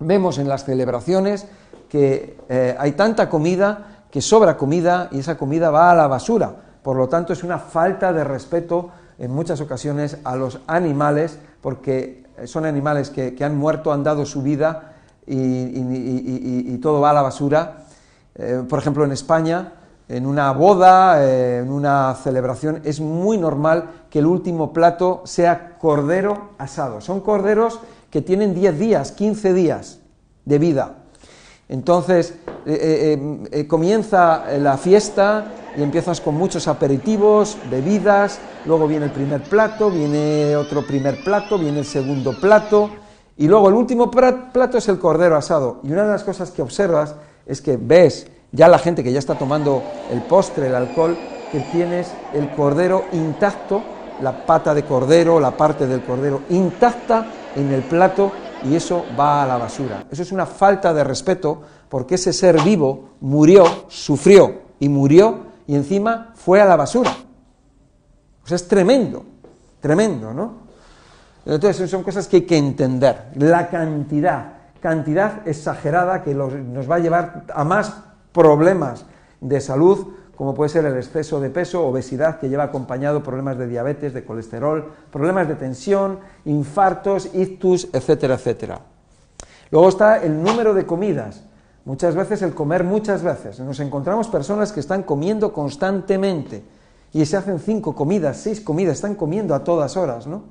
Vemos 0.00 0.38
en 0.38 0.48
las 0.48 0.64
celebraciones 0.64 1.46
que 1.88 2.36
eh, 2.48 2.74
hay 2.76 2.90
tanta 2.92 3.28
comida 3.28 4.02
que 4.10 4.20
sobra 4.20 4.56
comida 4.56 5.08
y 5.12 5.20
esa 5.20 5.38
comida 5.38 5.70
va 5.70 5.92
a 5.92 5.94
la 5.94 6.08
basura. 6.08 6.52
Por 6.82 6.96
lo 6.96 7.08
tanto, 7.08 7.32
es 7.32 7.44
una 7.44 7.60
falta 7.60 8.12
de 8.12 8.24
respeto 8.24 8.90
en 9.16 9.30
muchas 9.30 9.60
ocasiones 9.60 10.18
a 10.24 10.34
los 10.34 10.58
animales, 10.66 11.38
porque 11.60 12.24
son 12.46 12.64
animales 12.64 13.10
que 13.10 13.44
han 13.44 13.56
muerto, 13.56 13.92
han 13.92 14.02
dado 14.02 14.26
su 14.26 14.42
vida 14.42 14.92
y, 15.26 16.78
todo 16.78 17.00
va 17.00 17.10
a 17.10 17.14
la 17.14 17.22
basura. 17.22 17.81
Eh, 18.34 18.62
por 18.68 18.78
ejemplo, 18.78 19.04
en 19.04 19.12
España, 19.12 19.72
en 20.08 20.26
una 20.26 20.52
boda, 20.52 21.24
eh, 21.24 21.58
en 21.58 21.70
una 21.70 22.14
celebración, 22.14 22.80
es 22.84 23.00
muy 23.00 23.38
normal 23.38 24.06
que 24.10 24.20
el 24.20 24.26
último 24.26 24.72
plato 24.72 25.22
sea 25.24 25.76
cordero 25.78 26.50
asado. 26.58 27.00
Son 27.00 27.20
corderos 27.20 27.80
que 28.10 28.22
tienen 28.22 28.54
10 28.54 28.78
días, 28.78 29.12
15 29.12 29.52
días 29.54 30.00
de 30.44 30.58
vida. 30.58 30.96
Entonces, 31.68 32.34
eh, 32.66 33.66
comienza 33.68 34.44
la 34.58 34.76
fiesta 34.76 35.46
y 35.76 35.82
empiezas 35.82 36.20
con 36.20 36.34
muchos 36.34 36.68
aperitivos, 36.68 37.56
bebidas, 37.70 38.40
luego 38.66 38.86
viene 38.86 39.06
el 39.06 39.12
primer 39.12 39.42
plato, 39.42 39.90
viene 39.90 40.54
otro 40.56 40.86
primer 40.86 41.24
plato, 41.24 41.58
viene 41.58 41.78
el 41.78 41.86
segundo 41.86 42.38
plato, 42.38 42.90
y 43.36 43.48
luego 43.48 43.68
el 43.68 43.74
último 43.74 44.10
plato 44.10 44.78
es 44.78 44.88
el 44.88 44.98
cordero 44.98 45.36
asado. 45.36 45.80
Y 45.82 45.92
una 45.92 46.04
de 46.04 46.10
las 46.10 46.24
cosas 46.24 46.50
que 46.50 46.60
observas 46.60 47.14
es 47.46 47.60
que 47.60 47.76
ves 47.76 48.26
ya 48.52 48.68
la 48.68 48.78
gente 48.78 49.02
que 49.02 49.12
ya 49.12 49.18
está 49.18 49.36
tomando 49.38 49.82
el 50.10 50.22
postre, 50.22 50.66
el 50.66 50.74
alcohol, 50.74 51.16
que 51.50 51.60
tienes 51.72 52.12
el 52.32 52.50
cordero 52.50 53.04
intacto, 53.12 53.82
la 54.20 54.44
pata 54.46 54.74
de 54.74 54.84
cordero, 54.84 55.40
la 55.40 55.56
parte 55.56 55.86
del 55.86 56.02
cordero 56.02 56.42
intacta 56.50 57.26
en 57.56 57.72
el 57.72 57.82
plato 57.82 58.32
y 58.64 58.74
eso 58.74 59.04
va 59.18 59.42
a 59.42 59.46
la 59.46 59.58
basura. 59.58 60.06
Eso 60.10 60.22
es 60.22 60.32
una 60.32 60.46
falta 60.46 60.94
de 60.94 61.04
respeto 61.04 61.62
porque 61.88 62.14
ese 62.14 62.32
ser 62.32 62.62
vivo 62.62 63.10
murió, 63.20 63.64
sufrió 63.88 64.62
y 64.78 64.88
murió 64.88 65.46
y 65.66 65.74
encima 65.74 66.32
fue 66.34 66.60
a 66.60 66.64
la 66.64 66.76
basura. 66.76 67.14
O 68.44 68.46
sea, 68.46 68.56
es 68.56 68.66
tremendo, 68.66 69.24
tremendo, 69.80 70.32
¿no? 70.32 70.62
Entonces 71.44 71.90
son 71.90 72.02
cosas 72.02 72.28
que 72.28 72.36
hay 72.36 72.42
que 72.42 72.56
entender. 72.56 73.30
La 73.36 73.68
cantidad, 73.68 74.51
cantidad 74.82 75.46
exagerada 75.46 76.22
que 76.22 76.34
nos 76.34 76.90
va 76.90 76.96
a 76.96 76.98
llevar 76.98 77.44
a 77.54 77.64
más 77.64 77.94
problemas 78.32 79.06
de 79.40 79.60
salud, 79.60 80.08
como 80.36 80.54
puede 80.54 80.70
ser 80.70 80.84
el 80.84 80.96
exceso 80.96 81.40
de 81.40 81.50
peso, 81.50 81.86
obesidad, 81.86 82.40
que 82.40 82.48
lleva 82.48 82.64
acompañado 82.64 83.22
problemas 83.22 83.56
de 83.58 83.68
diabetes, 83.68 84.12
de 84.12 84.24
colesterol, 84.24 84.92
problemas 85.10 85.46
de 85.46 85.54
tensión, 85.54 86.18
infartos, 86.44 87.30
ictus, 87.32 87.88
etcétera, 87.92 88.34
etcétera. 88.34 88.80
Luego 89.70 89.88
está 89.88 90.16
el 90.22 90.42
número 90.42 90.74
de 90.74 90.84
comidas. 90.84 91.44
Muchas 91.84 92.14
veces 92.14 92.42
el 92.42 92.54
comer 92.54 92.82
muchas 92.82 93.22
veces. 93.22 93.60
Nos 93.60 93.78
encontramos 93.80 94.28
personas 94.28 94.72
que 94.72 94.80
están 94.80 95.04
comiendo 95.04 95.52
constantemente 95.52 96.64
y 97.12 97.24
se 97.24 97.36
hacen 97.36 97.60
cinco 97.60 97.94
comidas, 97.94 98.38
seis 98.38 98.60
comidas, 98.60 98.96
están 98.96 99.14
comiendo 99.14 99.54
a 99.54 99.62
todas 99.62 99.96
horas, 99.96 100.26
¿no? 100.26 100.42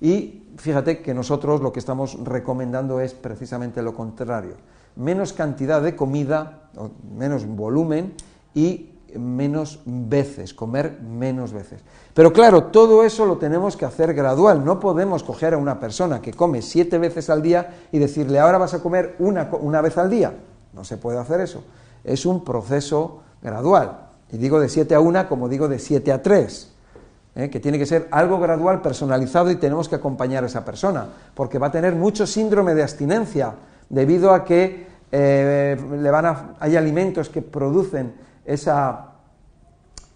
Y 0.00 0.43
fíjate 0.56 1.02
que 1.02 1.14
nosotros 1.14 1.60
lo 1.60 1.72
que 1.72 1.78
estamos 1.78 2.18
recomendando 2.24 3.00
es 3.00 3.14
precisamente 3.14 3.82
lo 3.82 3.94
contrario. 3.94 4.54
Menos 4.96 5.32
cantidad 5.32 5.82
de 5.82 5.96
comida, 5.96 6.68
menos 7.16 7.46
volumen 7.46 8.14
y 8.54 8.90
menos 9.18 9.80
veces, 9.84 10.54
comer 10.54 11.00
menos 11.00 11.52
veces. 11.52 11.80
Pero 12.12 12.32
claro, 12.32 12.64
todo 12.64 13.04
eso 13.04 13.26
lo 13.26 13.38
tenemos 13.38 13.76
que 13.76 13.84
hacer 13.84 14.14
gradual. 14.14 14.64
No 14.64 14.80
podemos 14.80 15.22
coger 15.22 15.54
a 15.54 15.58
una 15.58 15.80
persona 15.80 16.20
que 16.20 16.32
come 16.32 16.62
siete 16.62 16.98
veces 16.98 17.30
al 17.30 17.42
día 17.42 17.74
y 17.92 17.98
decirle 17.98 18.38
ahora 18.38 18.58
vas 18.58 18.74
a 18.74 18.82
comer 18.82 19.16
una, 19.18 19.48
una 19.60 19.80
vez 19.80 19.98
al 19.98 20.10
día. 20.10 20.34
No 20.72 20.84
se 20.84 20.96
puede 20.96 21.18
hacer 21.18 21.40
eso. 21.40 21.64
Es 22.02 22.26
un 22.26 22.44
proceso 22.44 23.22
gradual. 23.42 24.08
Y 24.32 24.36
digo 24.36 24.58
de 24.58 24.68
siete 24.68 24.94
a 24.94 25.00
una 25.00 25.28
como 25.28 25.48
digo 25.48 25.68
de 25.68 25.78
siete 25.78 26.12
a 26.12 26.22
tres. 26.22 26.73
¿Eh? 27.34 27.50
que 27.50 27.60
tiene 27.60 27.78
que 27.78 27.86
ser 27.86 28.08
algo 28.10 28.38
gradual, 28.38 28.80
personalizado 28.80 29.50
y 29.50 29.56
tenemos 29.56 29.88
que 29.88 29.96
acompañar 29.96 30.44
a 30.44 30.46
esa 30.46 30.64
persona, 30.64 31.06
porque 31.34 31.58
va 31.58 31.68
a 31.68 31.72
tener 31.72 31.94
mucho 31.94 32.26
síndrome 32.26 32.74
de 32.74 32.82
abstinencia 32.82 33.54
debido 33.88 34.32
a 34.32 34.44
que 34.44 34.86
eh, 35.10 35.76
le 36.00 36.10
van 36.10 36.26
a, 36.26 36.54
hay 36.60 36.76
alimentos 36.76 37.28
que 37.28 37.42
producen 37.42 38.14
esa, 38.44 39.12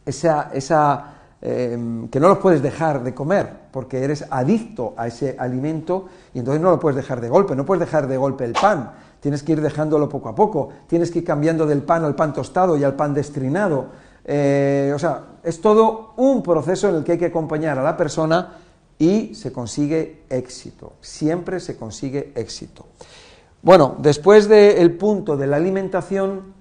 esa, 0.05 0.51
esa 0.53 1.05
em, 1.41 2.09
que 2.09 2.19
no 2.19 2.29
los 2.29 2.39
puedes 2.39 2.63
dejar 2.63 3.03
de 3.03 3.15
comer, 3.15 3.49
porque 3.71 4.03
eres 4.03 4.25
adicto 4.31 4.95
a 4.97 5.07
ese 5.07 5.37
alimento 5.39 6.09
y 6.35 6.41
entonces 6.41 6.61
no 6.61 6.71
lo 6.71 6.81
puedes 6.81 6.97
dejar 6.97 7.21
de 7.21 7.29
golpe, 7.29 7.55
no 7.55 7.65
puedes 7.65 7.81
dejar 7.81 8.09
de 8.09 8.17
golpe 8.17 8.45
el 8.45 8.53
pan, 8.53 8.91
tienes 9.21 9.43
que 9.43 9.53
ir 9.53 9.61
dejándolo 9.61 10.09
poco 10.09 10.29
a 10.29 10.35
poco, 10.35 10.71
tienes 10.87 11.11
que 11.11 11.21
ir 11.21 11.25
cambiando 11.25 11.67
del 11.67 11.83
pan 11.83 12.05
al 12.05 12.15
pan 12.15 12.33
tostado 12.33 12.77
y 12.77 12.85
al 12.85 12.95
pan 12.95 13.15
destrinado. 13.15 14.08
Eh, 14.31 14.93
o 14.95 14.99
sea, 14.99 15.39
es 15.43 15.59
todo 15.63 16.13
un 16.19 16.43
proceso 16.43 16.91
en 16.91 16.97
el 16.97 17.05
que 17.05 17.13
hay 17.13 17.19
que 17.19 17.25
acompañar 17.25 17.79
a 17.79 17.83
la 17.83 17.97
persona 17.97 18.59
y 18.99 19.35
se 19.35 19.53
consigue 19.53 20.25
éxito, 20.29 20.93
siempre 21.01 21.61
se 21.61 21.79
consigue 21.79 22.33
éxito. 22.35 22.85
Bueno, 23.63 23.97
después 23.99 24.47
del 24.47 24.99
punto 24.99 25.39
de 25.39 25.47
la 25.47 25.57
alimentación, 25.57 26.53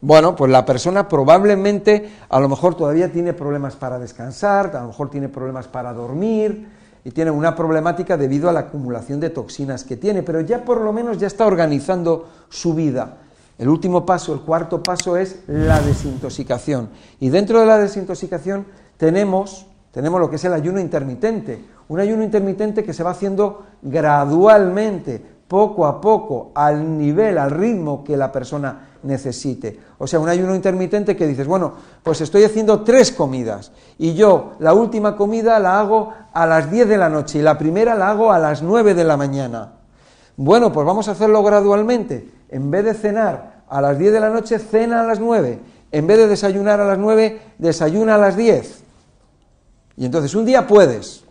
bueno, 0.00 0.34
pues 0.34 0.50
la 0.50 0.64
persona 0.64 1.08
probablemente 1.08 2.10
a 2.28 2.40
lo 2.40 2.48
mejor 2.48 2.74
todavía 2.74 3.12
tiene 3.12 3.32
problemas 3.34 3.76
para 3.76 4.00
descansar, 4.00 4.74
a 4.74 4.80
lo 4.80 4.88
mejor 4.88 5.08
tiene 5.08 5.28
problemas 5.28 5.68
para 5.68 5.92
dormir 5.92 6.68
y 7.04 7.12
tiene 7.12 7.30
una 7.30 7.54
problemática 7.54 8.16
debido 8.16 8.48
a 8.48 8.52
la 8.52 8.60
acumulación 8.60 9.20
de 9.20 9.30
toxinas 9.30 9.84
que 9.84 9.96
tiene, 9.96 10.24
pero 10.24 10.40
ya 10.40 10.64
por 10.64 10.80
lo 10.80 10.92
menos 10.92 11.18
ya 11.18 11.28
está 11.28 11.46
organizando 11.46 12.28
su 12.48 12.74
vida. 12.74 13.18
El 13.58 13.68
último 13.68 14.04
paso, 14.04 14.34
el 14.34 14.40
cuarto 14.40 14.82
paso 14.82 15.16
es 15.16 15.40
la 15.46 15.80
desintoxicación. 15.80 16.90
Y 17.20 17.30
dentro 17.30 17.60
de 17.60 17.66
la 17.66 17.78
desintoxicación 17.78 18.66
tenemos, 18.98 19.66
tenemos 19.92 20.20
lo 20.20 20.28
que 20.28 20.36
es 20.36 20.44
el 20.44 20.52
ayuno 20.52 20.78
intermitente. 20.78 21.64
Un 21.88 22.00
ayuno 22.00 22.22
intermitente 22.22 22.84
que 22.84 22.92
se 22.92 23.02
va 23.02 23.10
haciendo 23.12 23.64
gradualmente, 23.80 25.24
poco 25.48 25.86
a 25.86 26.00
poco, 26.00 26.50
al 26.54 26.98
nivel, 26.98 27.38
al 27.38 27.50
ritmo 27.50 28.04
que 28.04 28.16
la 28.16 28.30
persona 28.30 28.90
necesite. 29.02 29.78
O 29.98 30.06
sea, 30.06 30.18
un 30.18 30.28
ayuno 30.28 30.54
intermitente 30.54 31.16
que 31.16 31.26
dices, 31.26 31.46
bueno, 31.46 31.74
pues 32.02 32.20
estoy 32.20 32.44
haciendo 32.44 32.82
tres 32.82 33.12
comidas 33.12 33.72
y 33.96 34.14
yo 34.14 34.52
la 34.58 34.74
última 34.74 35.16
comida 35.16 35.58
la 35.60 35.80
hago 35.80 36.12
a 36.32 36.44
las 36.44 36.70
10 36.70 36.88
de 36.88 36.98
la 36.98 37.08
noche 37.08 37.38
y 37.38 37.42
la 37.42 37.56
primera 37.56 37.94
la 37.94 38.10
hago 38.10 38.32
a 38.32 38.38
las 38.38 38.62
9 38.62 38.94
de 38.94 39.04
la 39.04 39.16
mañana. 39.16 39.72
Bueno, 40.36 40.72
pues 40.72 40.84
vamos 40.84 41.08
a 41.08 41.12
hacerlo 41.12 41.42
gradualmente. 41.42 42.35
En 42.48 42.70
vez 42.70 42.84
de 42.84 42.94
cenar 42.94 43.64
a 43.68 43.80
las 43.80 43.98
10 43.98 44.12
de 44.12 44.20
la 44.20 44.30
noche, 44.30 44.58
cena 44.58 45.00
a 45.00 45.04
las 45.04 45.20
9. 45.20 45.58
En 45.92 46.06
vez 46.06 46.18
de 46.18 46.28
desayunar 46.28 46.80
a 46.80 46.84
las 46.84 46.98
9, 46.98 47.40
desayuna 47.58 48.16
a 48.16 48.18
las 48.18 48.36
10. 48.36 48.82
Y 49.96 50.04
entonces 50.04 50.34
un 50.34 50.44
día 50.44 50.66
puedes, 50.66 51.24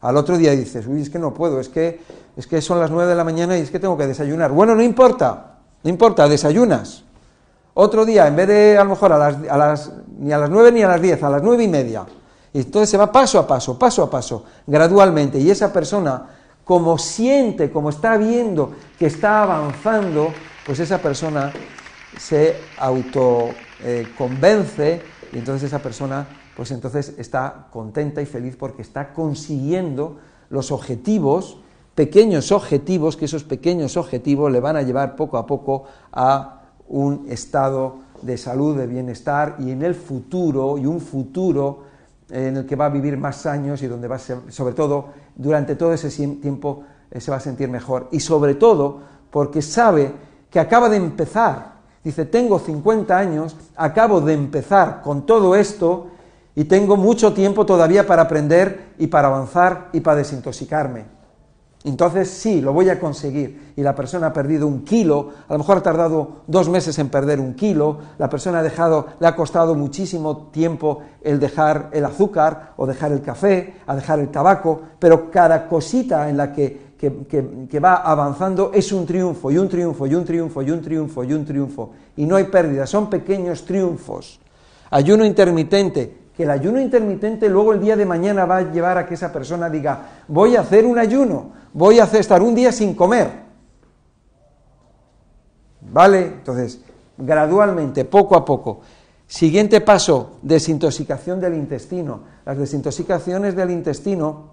al 0.00 0.16
otro 0.16 0.36
día 0.36 0.52
dices, 0.52 0.86
uy, 0.86 1.02
es 1.02 1.10
que 1.10 1.18
no 1.18 1.34
puedo, 1.34 1.60
es 1.60 1.68
que, 1.68 2.00
es 2.36 2.46
que 2.46 2.60
son 2.60 2.78
las 2.80 2.90
9 2.90 3.10
de 3.10 3.16
la 3.16 3.24
mañana 3.24 3.58
y 3.58 3.62
es 3.62 3.70
que 3.70 3.78
tengo 3.78 3.96
que 3.96 4.06
desayunar. 4.06 4.52
Bueno, 4.52 4.74
no 4.74 4.82
importa, 4.82 5.58
no 5.82 5.90
importa, 5.90 6.28
desayunas. 6.28 7.04
Otro 7.74 8.04
día, 8.04 8.26
en 8.26 8.36
vez 8.36 8.48
de 8.48 8.78
a 8.78 8.84
lo 8.84 8.90
mejor 8.90 9.12
a 9.12 9.18
las, 9.18 9.36
a 9.48 9.56
las, 9.56 9.92
ni 10.18 10.32
a 10.32 10.38
las 10.38 10.50
9 10.50 10.72
ni 10.72 10.82
a 10.82 10.88
las 10.88 11.00
10, 11.00 11.22
a 11.22 11.30
las 11.30 11.42
9 11.42 11.64
y 11.64 11.68
media. 11.68 12.04
Y 12.52 12.60
entonces 12.60 12.90
se 12.90 12.98
va 12.98 13.10
paso 13.10 13.38
a 13.38 13.46
paso, 13.46 13.78
paso 13.78 14.02
a 14.02 14.10
paso, 14.10 14.44
gradualmente. 14.66 15.38
Y 15.38 15.50
esa 15.50 15.72
persona, 15.72 16.26
como 16.64 16.98
siente, 16.98 17.70
como 17.70 17.88
está 17.88 18.16
viendo 18.18 18.72
que 18.98 19.06
está 19.06 19.42
avanzando, 19.42 20.32
pues 20.66 20.80
esa 20.80 20.98
persona 20.98 21.52
se 22.18 22.56
autoconvence 22.78 24.94
eh, 24.94 25.02
y 25.32 25.38
entonces 25.38 25.64
esa 25.64 25.80
persona, 25.80 26.26
pues 26.56 26.70
entonces 26.70 27.14
está 27.18 27.66
contenta 27.70 28.20
y 28.20 28.26
feliz 28.26 28.56
porque 28.56 28.82
está 28.82 29.12
consiguiendo 29.12 30.18
los 30.50 30.70
objetivos, 30.70 31.58
pequeños 31.94 32.52
objetivos, 32.52 33.16
que 33.16 33.24
esos 33.24 33.44
pequeños 33.44 33.96
objetivos 33.96 34.52
le 34.52 34.60
van 34.60 34.76
a 34.76 34.82
llevar 34.82 35.16
poco 35.16 35.38
a 35.38 35.46
poco 35.46 35.84
a 36.12 36.60
un 36.88 37.26
estado 37.30 38.00
de 38.20 38.36
salud, 38.36 38.76
de 38.76 38.86
bienestar 38.86 39.56
y 39.58 39.70
en 39.70 39.82
el 39.82 39.94
futuro, 39.94 40.78
y 40.78 40.86
un 40.86 41.00
futuro 41.00 41.84
en 42.30 42.58
el 42.58 42.66
que 42.66 42.76
va 42.76 42.86
a 42.86 42.90
vivir 42.90 43.16
más 43.16 43.46
años 43.46 43.82
y 43.82 43.86
donde 43.86 44.08
va 44.08 44.16
a 44.16 44.18
ser, 44.18 44.38
sobre 44.48 44.74
todo, 44.74 45.08
durante 45.34 45.76
todo 45.76 45.92
ese 45.92 46.10
tiempo 46.36 46.84
eh, 47.10 47.20
se 47.20 47.30
va 47.30 47.38
a 47.38 47.40
sentir 47.40 47.68
mejor. 47.68 48.08
Y 48.12 48.20
sobre 48.20 48.54
todo 48.54 49.00
porque 49.30 49.62
sabe 49.62 50.12
que 50.52 50.60
acaba 50.60 50.88
de 50.88 50.98
empezar. 50.98 51.72
Dice, 52.04 52.26
tengo 52.26 52.58
50 52.58 53.16
años, 53.16 53.56
acabo 53.74 54.20
de 54.20 54.34
empezar 54.34 55.00
con 55.02 55.24
todo 55.24 55.56
esto 55.56 56.08
y 56.54 56.64
tengo 56.64 56.96
mucho 56.96 57.32
tiempo 57.32 57.64
todavía 57.64 58.06
para 58.06 58.22
aprender 58.22 58.92
y 58.98 59.06
para 59.06 59.28
avanzar 59.28 59.88
y 59.92 60.00
para 60.00 60.18
desintoxicarme. 60.18 61.22
Entonces 61.84 62.28
sí, 62.30 62.60
lo 62.60 62.72
voy 62.72 62.90
a 62.90 63.00
conseguir. 63.00 63.72
Y 63.76 63.82
la 63.82 63.94
persona 63.94 64.28
ha 64.28 64.32
perdido 64.32 64.68
un 64.68 64.84
kilo, 64.84 65.30
a 65.48 65.52
lo 65.54 65.58
mejor 65.58 65.78
ha 65.78 65.82
tardado 65.82 66.42
dos 66.46 66.68
meses 66.68 66.98
en 66.98 67.08
perder 67.08 67.40
un 67.40 67.54
kilo, 67.54 67.98
la 68.18 68.28
persona 68.28 68.60
ha 68.60 68.62
dejado, 68.62 69.06
le 69.18 69.26
ha 69.26 69.34
costado 69.34 69.74
muchísimo 69.74 70.48
tiempo 70.52 71.00
el 71.22 71.40
dejar 71.40 71.88
el 71.92 72.04
azúcar 72.04 72.74
o 72.76 72.86
dejar 72.86 73.10
el 73.10 73.22
café, 73.22 73.74
a 73.86 73.96
dejar 73.96 74.20
el 74.20 74.28
tabaco, 74.28 74.82
pero 74.98 75.30
cada 75.30 75.66
cosita 75.66 76.28
en 76.28 76.36
la 76.36 76.52
que, 76.52 76.91
que 77.10 77.80
va 77.80 77.96
avanzando 77.96 78.70
es 78.72 78.92
un 78.92 79.04
triunfo, 79.04 79.50
y 79.50 79.58
un 79.58 79.68
triunfo, 79.68 80.06
y 80.06 80.14
un 80.14 80.24
triunfo, 80.24 80.62
y 80.62 80.70
un 80.70 80.80
triunfo, 80.80 81.24
y 81.24 81.32
un 81.32 81.44
triunfo. 81.44 81.90
Y 82.16 82.26
no 82.26 82.36
hay 82.36 82.44
pérdida, 82.44 82.86
son 82.86 83.10
pequeños 83.10 83.64
triunfos. 83.64 84.38
Ayuno 84.90 85.24
intermitente, 85.24 86.22
que 86.36 86.44
el 86.44 86.50
ayuno 86.50 86.80
intermitente 86.80 87.48
luego 87.48 87.72
el 87.72 87.80
día 87.80 87.96
de 87.96 88.06
mañana 88.06 88.46
va 88.46 88.58
a 88.58 88.70
llevar 88.70 88.98
a 88.98 89.06
que 89.06 89.14
esa 89.14 89.32
persona 89.32 89.68
diga, 89.68 90.22
voy 90.28 90.54
a 90.54 90.60
hacer 90.60 90.86
un 90.86 90.96
ayuno, 90.96 91.50
voy 91.72 91.98
a 91.98 92.04
hacer, 92.04 92.20
estar 92.20 92.40
un 92.40 92.54
día 92.54 92.70
sin 92.70 92.94
comer. 92.94 93.42
¿Vale? 95.80 96.24
Entonces, 96.24 96.80
gradualmente, 97.18 98.04
poco 98.04 98.36
a 98.36 98.44
poco. 98.44 98.80
Siguiente 99.26 99.80
paso, 99.80 100.38
desintoxicación 100.42 101.40
del 101.40 101.54
intestino. 101.54 102.20
Las 102.44 102.58
desintoxicaciones 102.58 103.56
del 103.56 103.70
intestino 103.70 104.51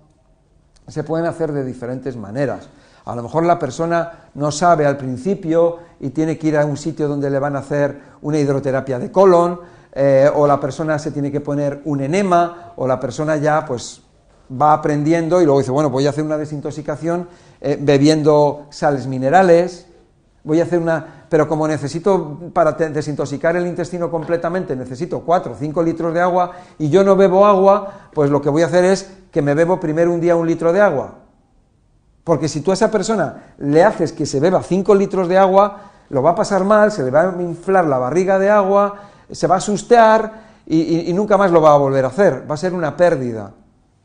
se 0.89 1.04
pueden 1.04 1.25
hacer 1.25 1.52
de 1.52 1.63
diferentes 1.63 2.15
maneras. 2.15 2.69
A 3.06 3.15
lo 3.15 3.23
mejor 3.23 3.45
la 3.45 3.58
persona 3.58 4.30
no 4.36 4.52
sabe 4.52 4.86
al 4.86 4.97
principio 4.97 5.78
y 5.99 6.10
tiene 6.10 6.38
que 6.38 6.47
ir 6.47 6.58
a 6.58 6.65
un 6.65 6.78
sitio 6.78 7.08
donde 7.08 7.30
le 7.30 7.39
van 7.39 7.56
a 7.56 7.60
hacer 7.60 7.99
una 8.21 8.38
hidroterapia 8.38 8.99
de 8.99 9.12
colon, 9.12 9.60
eh, 9.93 10.30
o 10.34 10.45
la 10.45 10.60
persona 10.60 10.99
se 10.99 11.12
tiene 11.12 11.32
que 11.32 11.41
poner 11.41 11.82
un 11.86 12.02
enema, 12.02 12.73
o 12.75 12.88
la 12.88 12.99
persona 12.99 13.38
ya 13.38 13.65
pues 13.65 14.02
va 14.49 14.73
aprendiendo 14.73 15.41
y 15.41 15.45
luego 15.45 15.60
dice, 15.60 15.71
bueno, 15.71 15.89
voy 15.89 16.06
a 16.06 16.10
hacer 16.10 16.23
una 16.23 16.38
desintoxicación 16.38 17.28
eh, 17.62 17.78
bebiendo 17.80 18.67
sales 18.69 19.08
minerales, 19.08 19.88
voy 20.43 20.60
a 20.60 20.63
hacer 20.63 20.80
una... 20.80 21.25
Pero 21.30 21.47
como 21.47 21.67
necesito, 21.67 22.52
para 22.54 22.71
desintoxicar 22.71 23.56
el 23.56 23.67
intestino 23.67 24.10
completamente, 24.10 24.75
necesito 24.75 25.19
4 25.21 25.52
o 25.52 25.56
5 25.56 25.84
litros 25.84 26.12
de 26.12 26.21
agua 26.21 26.54
y 26.80 26.89
yo 26.89 27.04
no 27.04 27.15
bebo 27.15 27.45
agua, 27.45 28.10
pues 28.13 28.32
lo 28.32 28.41
que 28.41 28.49
voy 28.49 28.63
a 28.63 28.65
hacer 28.65 28.84
es 28.84 29.12
que 29.31 29.41
me 29.41 29.53
bebo 29.53 29.79
primero 29.79 30.11
un 30.11 30.19
día 30.19 30.35
un 30.35 30.47
litro 30.47 30.73
de 30.73 30.81
agua. 30.81 31.15
Porque 32.23 32.47
si 32.47 32.61
tú 32.61 32.71
a 32.71 32.73
esa 32.73 32.91
persona 32.91 33.55
le 33.57 33.83
haces 33.83 34.11
que 34.11 34.25
se 34.25 34.39
beba 34.39 34.61
5 34.61 34.93
litros 34.95 35.27
de 35.27 35.37
agua, 35.37 35.89
lo 36.09 36.21
va 36.21 36.31
a 36.31 36.35
pasar 36.35 36.63
mal, 36.63 36.91
se 36.91 37.03
le 37.03 37.11
va 37.11 37.29
a 37.29 37.41
inflar 37.41 37.85
la 37.85 37.97
barriga 37.97 38.39
de 38.39 38.49
agua, 38.49 38.95
se 39.31 39.47
va 39.47 39.55
a 39.55 39.57
asustar 39.59 40.49
y, 40.65 41.11
nunca 41.13 41.37
más 41.37 41.51
lo 41.51 41.61
va 41.61 41.73
a 41.73 41.77
volver 41.77 42.05
a 42.05 42.09
hacer. 42.09 42.49
Va 42.49 42.53
a 42.53 42.57
ser 42.57 42.73
una 42.73 42.95
pérdida. 42.95 43.51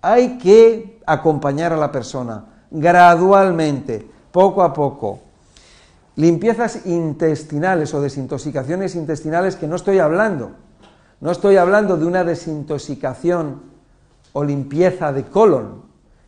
Hay 0.00 0.38
que 0.38 1.00
acompañar 1.06 1.72
a 1.72 1.76
la 1.76 1.92
persona 1.92 2.44
gradualmente, 2.70 4.06
poco 4.32 4.62
a 4.62 4.72
poco. 4.72 5.20
Limpiezas 6.16 6.86
intestinales 6.86 7.92
o 7.92 8.00
desintoxicaciones 8.00 8.94
intestinales 8.94 9.56
que 9.56 9.66
no 9.66 9.76
estoy 9.76 9.98
hablando. 9.98 10.52
No 11.20 11.30
estoy 11.30 11.56
hablando 11.56 11.96
de 11.96 12.06
una 12.06 12.24
desintoxicación 12.24 13.73
o 14.34 14.44
limpieza 14.44 15.12
de 15.12 15.24
colon. 15.24 15.82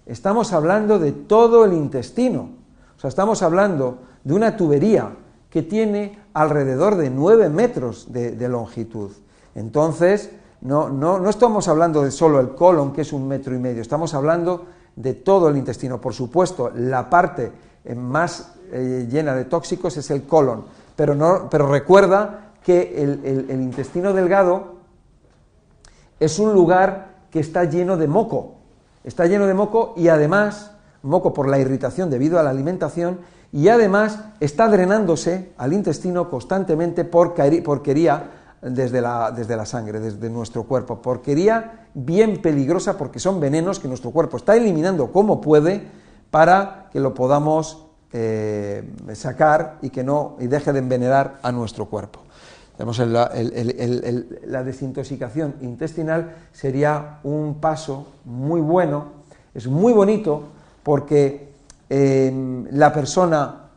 Estamos 0.06 0.52
hablando 0.52 0.98
de 0.98 1.12
todo 1.12 1.64
el 1.64 1.72
intestino. 1.72 2.48
O 2.96 3.00
sea, 3.00 3.08
estamos 3.08 3.42
hablando 3.42 3.98
de 4.24 4.32
una 4.32 4.56
tubería 4.56 5.10
que 5.50 5.62
tiene 5.62 6.18
alrededor 6.32 6.96
de 6.96 7.10
9 7.10 7.50
metros 7.50 8.12
de, 8.12 8.48
longitud. 8.48 9.10
Entonces, 9.54 10.30
no, 10.60 10.88
no, 10.88 11.18
no, 11.18 11.28
estamos 11.28 11.66
hablando 11.68 12.02
de 12.02 12.10
solo 12.10 12.40
el 12.40 12.54
colon, 12.54 12.92
que 12.92 13.02
es 13.02 13.12
un 13.12 13.26
metro 13.26 13.54
y 13.54 13.58
medio, 13.58 13.82
estamos 13.82 14.14
hablando 14.14 14.66
de 14.94 15.14
todo 15.14 15.48
el 15.48 15.56
intestino. 15.56 16.00
Por 16.00 16.14
supuesto, 16.14 16.70
la 16.74 17.10
parte 17.10 17.52
eh, 17.84 17.94
más 17.94 18.54
eh, 18.70 19.08
llena 19.10 19.34
de 19.34 19.46
tóxicos 19.46 19.96
es 19.96 20.10
el 20.10 20.24
colon, 20.24 20.64
pero, 20.94 21.14
no, 21.14 21.48
pero 21.50 21.68
recuerda 21.68 22.52
que 22.62 23.02
el, 23.02 23.46
el 23.48 23.60
intestino 23.60 24.12
delgado 24.12 24.76
es 26.20 26.38
un 26.38 26.52
lugar 26.52 27.15
que 27.36 27.40
está 27.40 27.64
lleno 27.64 27.98
de 27.98 28.08
moco, 28.08 28.54
está 29.04 29.26
lleno 29.26 29.46
de 29.46 29.52
moco 29.52 29.92
y 29.94 30.08
además, 30.08 30.70
moco 31.02 31.34
por 31.34 31.50
la 31.50 31.58
irritación 31.58 32.08
debido 32.08 32.38
a 32.38 32.42
la 32.42 32.48
alimentación, 32.48 33.18
y 33.52 33.68
además 33.68 34.20
está 34.40 34.68
drenándose 34.68 35.52
al 35.58 35.74
intestino 35.74 36.30
constantemente 36.30 37.04
por 37.04 37.34
porquería 37.62 38.30
desde 38.62 39.02
la, 39.02 39.32
desde 39.32 39.54
la 39.54 39.66
sangre, 39.66 40.00
desde 40.00 40.30
nuestro 40.30 40.62
cuerpo. 40.62 41.02
Porquería 41.02 41.88
bien 41.92 42.40
peligrosa 42.40 42.96
porque 42.96 43.18
son 43.18 43.38
venenos 43.38 43.80
que 43.80 43.88
nuestro 43.88 44.12
cuerpo 44.12 44.38
está 44.38 44.56
eliminando 44.56 45.12
como 45.12 45.42
puede 45.42 45.86
para 46.30 46.88
que 46.90 47.00
lo 47.00 47.12
podamos 47.12 47.84
eh, 48.14 48.94
sacar 49.12 49.76
y 49.82 49.90
que 49.90 50.02
no 50.02 50.36
y 50.40 50.46
deje 50.46 50.72
de 50.72 50.78
envenenar 50.78 51.38
a 51.42 51.52
nuestro 51.52 51.84
cuerpo. 51.84 52.20
La 52.78 54.64
desintoxicación 54.64 55.54
intestinal 55.62 56.34
sería 56.52 57.20
un 57.22 57.60
paso 57.60 58.06
muy 58.24 58.60
bueno, 58.60 59.06
es 59.54 59.66
muy 59.66 59.92
bonito 59.92 60.44
porque 60.82 61.52
em, 61.88 62.66
la 62.70 62.92
persona 62.92 63.68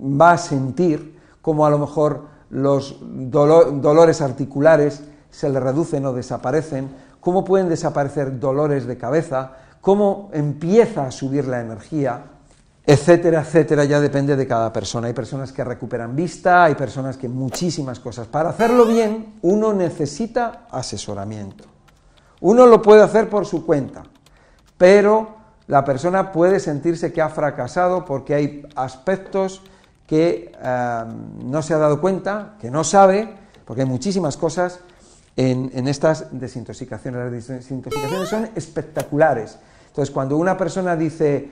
va 0.00 0.32
a 0.32 0.38
sentir 0.38 1.18
como 1.40 1.64
a 1.64 1.70
lo 1.70 1.78
mejor 1.78 2.24
los 2.50 2.98
dolores 3.00 4.20
articulares 4.20 5.02
se 5.30 5.48
le 5.48 5.58
reducen 5.58 6.04
o 6.04 6.12
desaparecen, 6.12 6.90
cómo 7.20 7.44
pueden 7.44 7.68
desaparecer 7.68 8.38
dolores 8.38 8.86
de 8.86 8.98
cabeza, 8.98 9.52
cómo 9.80 10.30
empieza 10.32 11.06
a 11.06 11.10
subir 11.10 11.48
la 11.48 11.60
energía, 11.60 12.24
etcétera, 12.84 13.42
etcétera, 13.42 13.84
ya 13.84 14.00
depende 14.00 14.36
de 14.36 14.46
cada 14.46 14.72
persona. 14.72 15.06
Hay 15.06 15.12
personas 15.12 15.52
que 15.52 15.62
recuperan 15.62 16.16
vista, 16.16 16.64
hay 16.64 16.74
personas 16.74 17.16
que 17.16 17.28
muchísimas 17.28 18.00
cosas. 18.00 18.26
Para 18.26 18.50
hacerlo 18.50 18.86
bien, 18.86 19.34
uno 19.42 19.72
necesita 19.72 20.66
asesoramiento. 20.70 21.64
Uno 22.40 22.66
lo 22.66 22.82
puede 22.82 23.02
hacer 23.02 23.28
por 23.28 23.46
su 23.46 23.64
cuenta, 23.64 24.02
pero 24.76 25.36
la 25.68 25.84
persona 25.84 26.32
puede 26.32 26.58
sentirse 26.58 27.12
que 27.12 27.22
ha 27.22 27.28
fracasado 27.28 28.04
porque 28.04 28.34
hay 28.34 28.66
aspectos 28.74 29.62
que 30.06 30.52
eh, 30.60 31.04
no 31.44 31.62
se 31.62 31.74
ha 31.74 31.78
dado 31.78 32.00
cuenta, 32.00 32.56
que 32.60 32.70
no 32.70 32.82
sabe, 32.82 33.32
porque 33.64 33.82
hay 33.82 33.88
muchísimas 33.88 34.36
cosas 34.36 34.80
en, 35.36 35.88
estas 35.88 36.26
desintoxicaciones. 36.32 37.22
Las 37.22 37.32
desintoxicaciones 37.48 38.28
son 38.28 38.50
espectaculares. 38.54 39.58
Entonces, 39.86 40.12
cuando 40.12 40.36
una 40.36 40.56
persona 40.56 40.96
dice, 40.96 41.48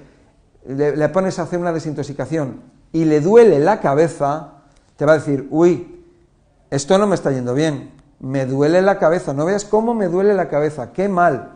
le, 0.67 1.09
pones 1.09 1.39
a 1.39 1.43
hacer 1.43 1.59
una 1.59 1.73
desintoxicación 1.73 2.61
y 2.93 3.05
le 3.05 3.21
duele 3.21 3.59
la 3.59 3.81
cabeza, 3.81 4.55
te 4.97 5.05
va 5.05 5.13
a 5.13 5.19
decir, 5.19 5.47
uy, 5.51 6.05
esto 6.71 6.99
no 6.99 7.07
me 7.07 7.15
está 7.15 7.31
yendo 7.31 7.55
bien, 7.55 7.93
me 8.21 8.47
duele 8.47 8.83
la 8.83 8.99
cabeza, 8.99 9.33
no 9.33 9.45
veas 9.45 9.65
cómo 9.65 9.95
me 9.95 10.09
duele 10.09 10.35
la 10.35 10.49
cabeza, 10.49 10.93
qué 10.93 11.09
mal. 11.09 11.53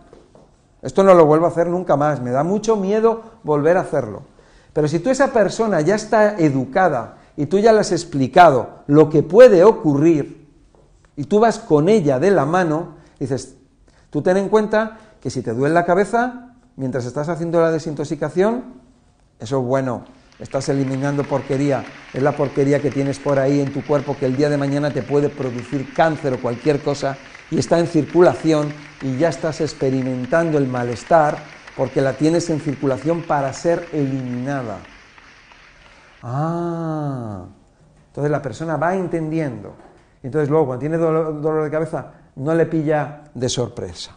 Esto 0.82 1.02
no 1.02 1.14
lo 1.14 1.26
vuelvo 1.26 1.46
a 1.46 1.50
hacer 1.50 1.68
nunca 1.68 1.96
más, 1.96 2.20
me 2.20 2.30
da 2.30 2.44
mucho 2.44 2.76
miedo 2.76 3.22
volver 3.42 3.76
a 3.76 3.82
hacerlo. 3.82 4.22
Pero 4.72 4.88
si 4.88 4.98
tú 4.98 5.10
esa 5.10 5.32
persona 5.32 5.80
ya 5.80 5.94
está 5.94 6.36
educada 6.36 7.18
y 7.36 7.46
tú 7.46 7.58
ya 7.58 7.72
le 7.72 7.80
has 7.80 7.92
explicado 7.92 8.82
lo 8.86 9.08
que 9.08 9.22
puede 9.22 9.64
ocurrir, 9.64 10.44
y 11.16 11.24
tú 11.24 11.40
vas 11.40 11.58
con 11.58 11.88
ella 11.88 12.18
de 12.18 12.30
la 12.30 12.44
mano, 12.44 12.96
dices, 13.18 13.56
tú 14.10 14.22
ten 14.22 14.36
en 14.36 14.48
cuenta 14.48 14.98
que 15.20 15.30
si 15.30 15.42
te 15.42 15.52
duele 15.52 15.74
la 15.74 15.84
cabeza, 15.84 16.54
mientras 16.76 17.06
estás 17.06 17.28
haciendo 17.28 17.60
la 17.60 17.70
desintoxicación, 17.70 18.83
eso 19.38 19.58
es 19.58 19.64
bueno, 19.64 20.04
estás 20.38 20.68
eliminando 20.68 21.24
porquería, 21.24 21.84
es 22.12 22.22
la 22.22 22.32
porquería 22.32 22.80
que 22.80 22.90
tienes 22.90 23.18
por 23.18 23.38
ahí 23.38 23.60
en 23.60 23.72
tu 23.72 23.84
cuerpo 23.84 24.16
que 24.16 24.26
el 24.26 24.36
día 24.36 24.48
de 24.48 24.56
mañana 24.56 24.90
te 24.90 25.02
puede 25.02 25.28
producir 25.28 25.92
cáncer 25.94 26.34
o 26.34 26.40
cualquier 26.40 26.80
cosa 26.80 27.16
y 27.50 27.58
está 27.58 27.78
en 27.78 27.86
circulación 27.86 28.72
y 29.02 29.16
ya 29.16 29.28
estás 29.28 29.60
experimentando 29.60 30.58
el 30.58 30.66
malestar 30.66 31.36
porque 31.76 32.00
la 32.00 32.14
tienes 32.14 32.50
en 32.50 32.60
circulación 32.60 33.22
para 33.22 33.52
ser 33.52 33.88
eliminada. 33.92 34.78
Ah, 36.22 37.44
entonces 38.08 38.30
la 38.30 38.40
persona 38.40 38.76
va 38.76 38.94
entendiendo. 38.94 39.74
Entonces 40.22 40.48
luego 40.48 40.66
cuando 40.66 40.80
tiene 40.80 40.96
dolor, 40.96 41.64
de 41.64 41.70
cabeza 41.70 42.12
no 42.36 42.54
le 42.54 42.66
pilla 42.66 43.24
de 43.34 43.48
sorpresa. 43.48 44.16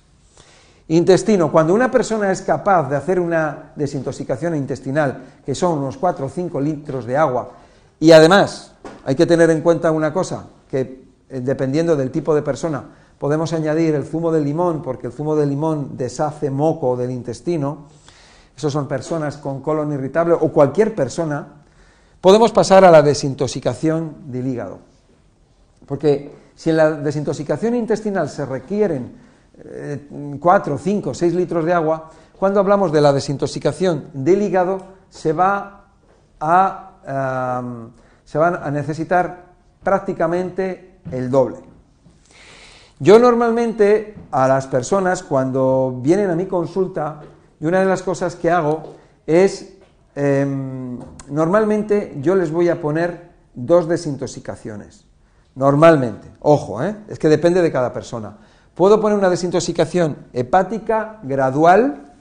Intestino, 0.89 1.52
cuando 1.52 1.73
una 1.73 1.91
persona 1.91 2.32
es 2.32 2.41
capaz 2.41 2.89
de 2.89 2.95
hacer 2.95 3.19
una 3.19 3.71
desintoxicación 3.76 4.56
intestinal, 4.56 5.21
que 5.45 5.54
son 5.54 5.80
unos 5.80 5.97
4 5.97 6.26
o 6.26 6.30
5 6.30 6.62
litros 6.62 7.06
de 7.06 7.17
agua, 7.17 7.52
y 8.00 8.12
además 8.12 8.71
hay 9.06 9.15
que 9.15 9.26
tener 9.26 9.50
en 9.50 9.62
cuenta 9.62 9.91
una 9.91 10.13
cosa, 10.13 10.47
que 10.69 11.08
eh, 11.30 11.41
dependiendo 11.41 11.97
del 11.97 12.10
tipo 12.10 12.34
de 12.34 12.41
persona, 12.41 12.86
podemos 13.17 13.52
añadir 13.52 13.95
el 13.95 14.06
zumo 14.06 14.32
de 14.32 14.39
limón, 14.39 14.82
porque 14.82 15.08
el 15.08 15.13
zumo 15.13 15.36
de 15.36 15.45
limón 15.45 15.97
deshace 15.97 16.50
moco 16.50 16.95
del 16.95 17.12
intestino, 17.12 17.88
esos 18.56 18.71
son 18.71 18.88
personas 18.88 19.38
con 19.38 19.62
colon 19.62 19.91
irritable 19.91 20.34
o 20.34 20.52
cualquier 20.54 20.95
persona, 20.95 21.47
podemos 22.21 22.54
pasar 22.54 22.86
a 22.86 22.91
la 22.91 23.02
desintoxicación 23.02 24.32
del 24.32 24.47
hígado. 24.47 24.80
Porque 25.86 26.32
si 26.56 26.69
en 26.69 26.78
la 26.78 26.91
desintoxicación 26.91 27.76
intestinal 27.76 28.30
se 28.30 28.45
requieren 28.45 29.26
4, 30.39 30.78
5, 30.78 31.13
6 31.13 31.34
litros 31.34 31.65
de 31.65 31.74
agua, 31.74 32.10
cuando 32.38 32.60
hablamos 32.60 32.91
de 32.91 33.02
la 33.02 33.12
desintoxicación 33.12 34.10
del 34.13 34.41
hígado 34.41 34.78
se, 35.10 35.34
va 35.34 35.86
a, 36.39 37.62
se 38.24 38.38
van 38.38 38.56
a 38.56 38.70
necesitar 38.70 39.46
prácticamente 39.84 41.00
el 41.12 41.32
doble. 41.32 41.58
Yo 43.00 43.20
normalmente 43.20 44.15
a 44.32 44.48
las 44.48 44.67
personas 44.67 45.24
cuando 45.24 46.00
vienen 46.02 46.30
a 46.30 46.36
mi 46.36 46.46
consulta, 46.48 47.22
y 47.60 47.65
una 47.65 47.80
de 47.80 47.86
las 47.86 48.04
cosas 48.04 48.36
que 48.36 48.52
hago 48.52 48.96
es, 49.26 49.74
em, 50.15 51.00
normalmente 51.30 52.17
yo 52.22 52.36
les 52.36 52.52
voy 52.52 52.70
a 52.70 52.82
poner 52.82 53.32
dos 53.54 53.88
desintoxicaciones. 53.88 55.06
Normalmente, 55.56 56.28
ojo, 56.41 56.84
¿eh? 56.84 56.96
es 57.08 57.17
que 57.17 57.30
depende 57.30 57.62
de 57.62 57.72
cada 57.72 57.93
persona. 57.93 58.38
Puedo 58.77 59.01
poner 59.01 59.17
una 59.17 59.31
desintoxicación 59.31 60.17
hepática 60.33 61.17
gradual, 61.23 62.13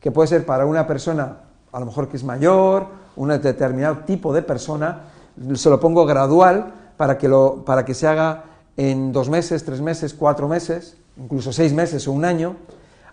que 0.00 0.12
puede 0.12 0.28
ser 0.28 0.46
para 0.46 0.64
una 0.64 0.86
persona 0.86 1.38
a 1.72 1.80
lo 1.80 1.86
mejor 1.86 2.08
que 2.08 2.16
es 2.16 2.22
mayor, 2.22 2.86
un 3.16 3.30
determinado 3.30 3.96
tipo 4.06 4.32
de 4.32 4.42
persona, 4.42 5.00
se 5.56 5.68
lo 5.68 5.80
pongo 5.80 6.06
gradual 6.06 6.72
para 6.96 7.18
que, 7.18 7.28
para 7.66 7.84
que 7.84 7.94
se 7.94 8.06
haga 8.06 8.44
en 8.76 9.10
dos 9.10 9.28
meses, 9.28 9.64
tres 9.64 9.80
meses, 9.80 10.14
cuatro 10.14 10.46
meses, 10.46 10.98
incluso 11.16 11.52
seis 11.52 11.72
meses 11.72 12.06
o 12.06 12.12
un 12.12 12.24
año. 12.24 12.54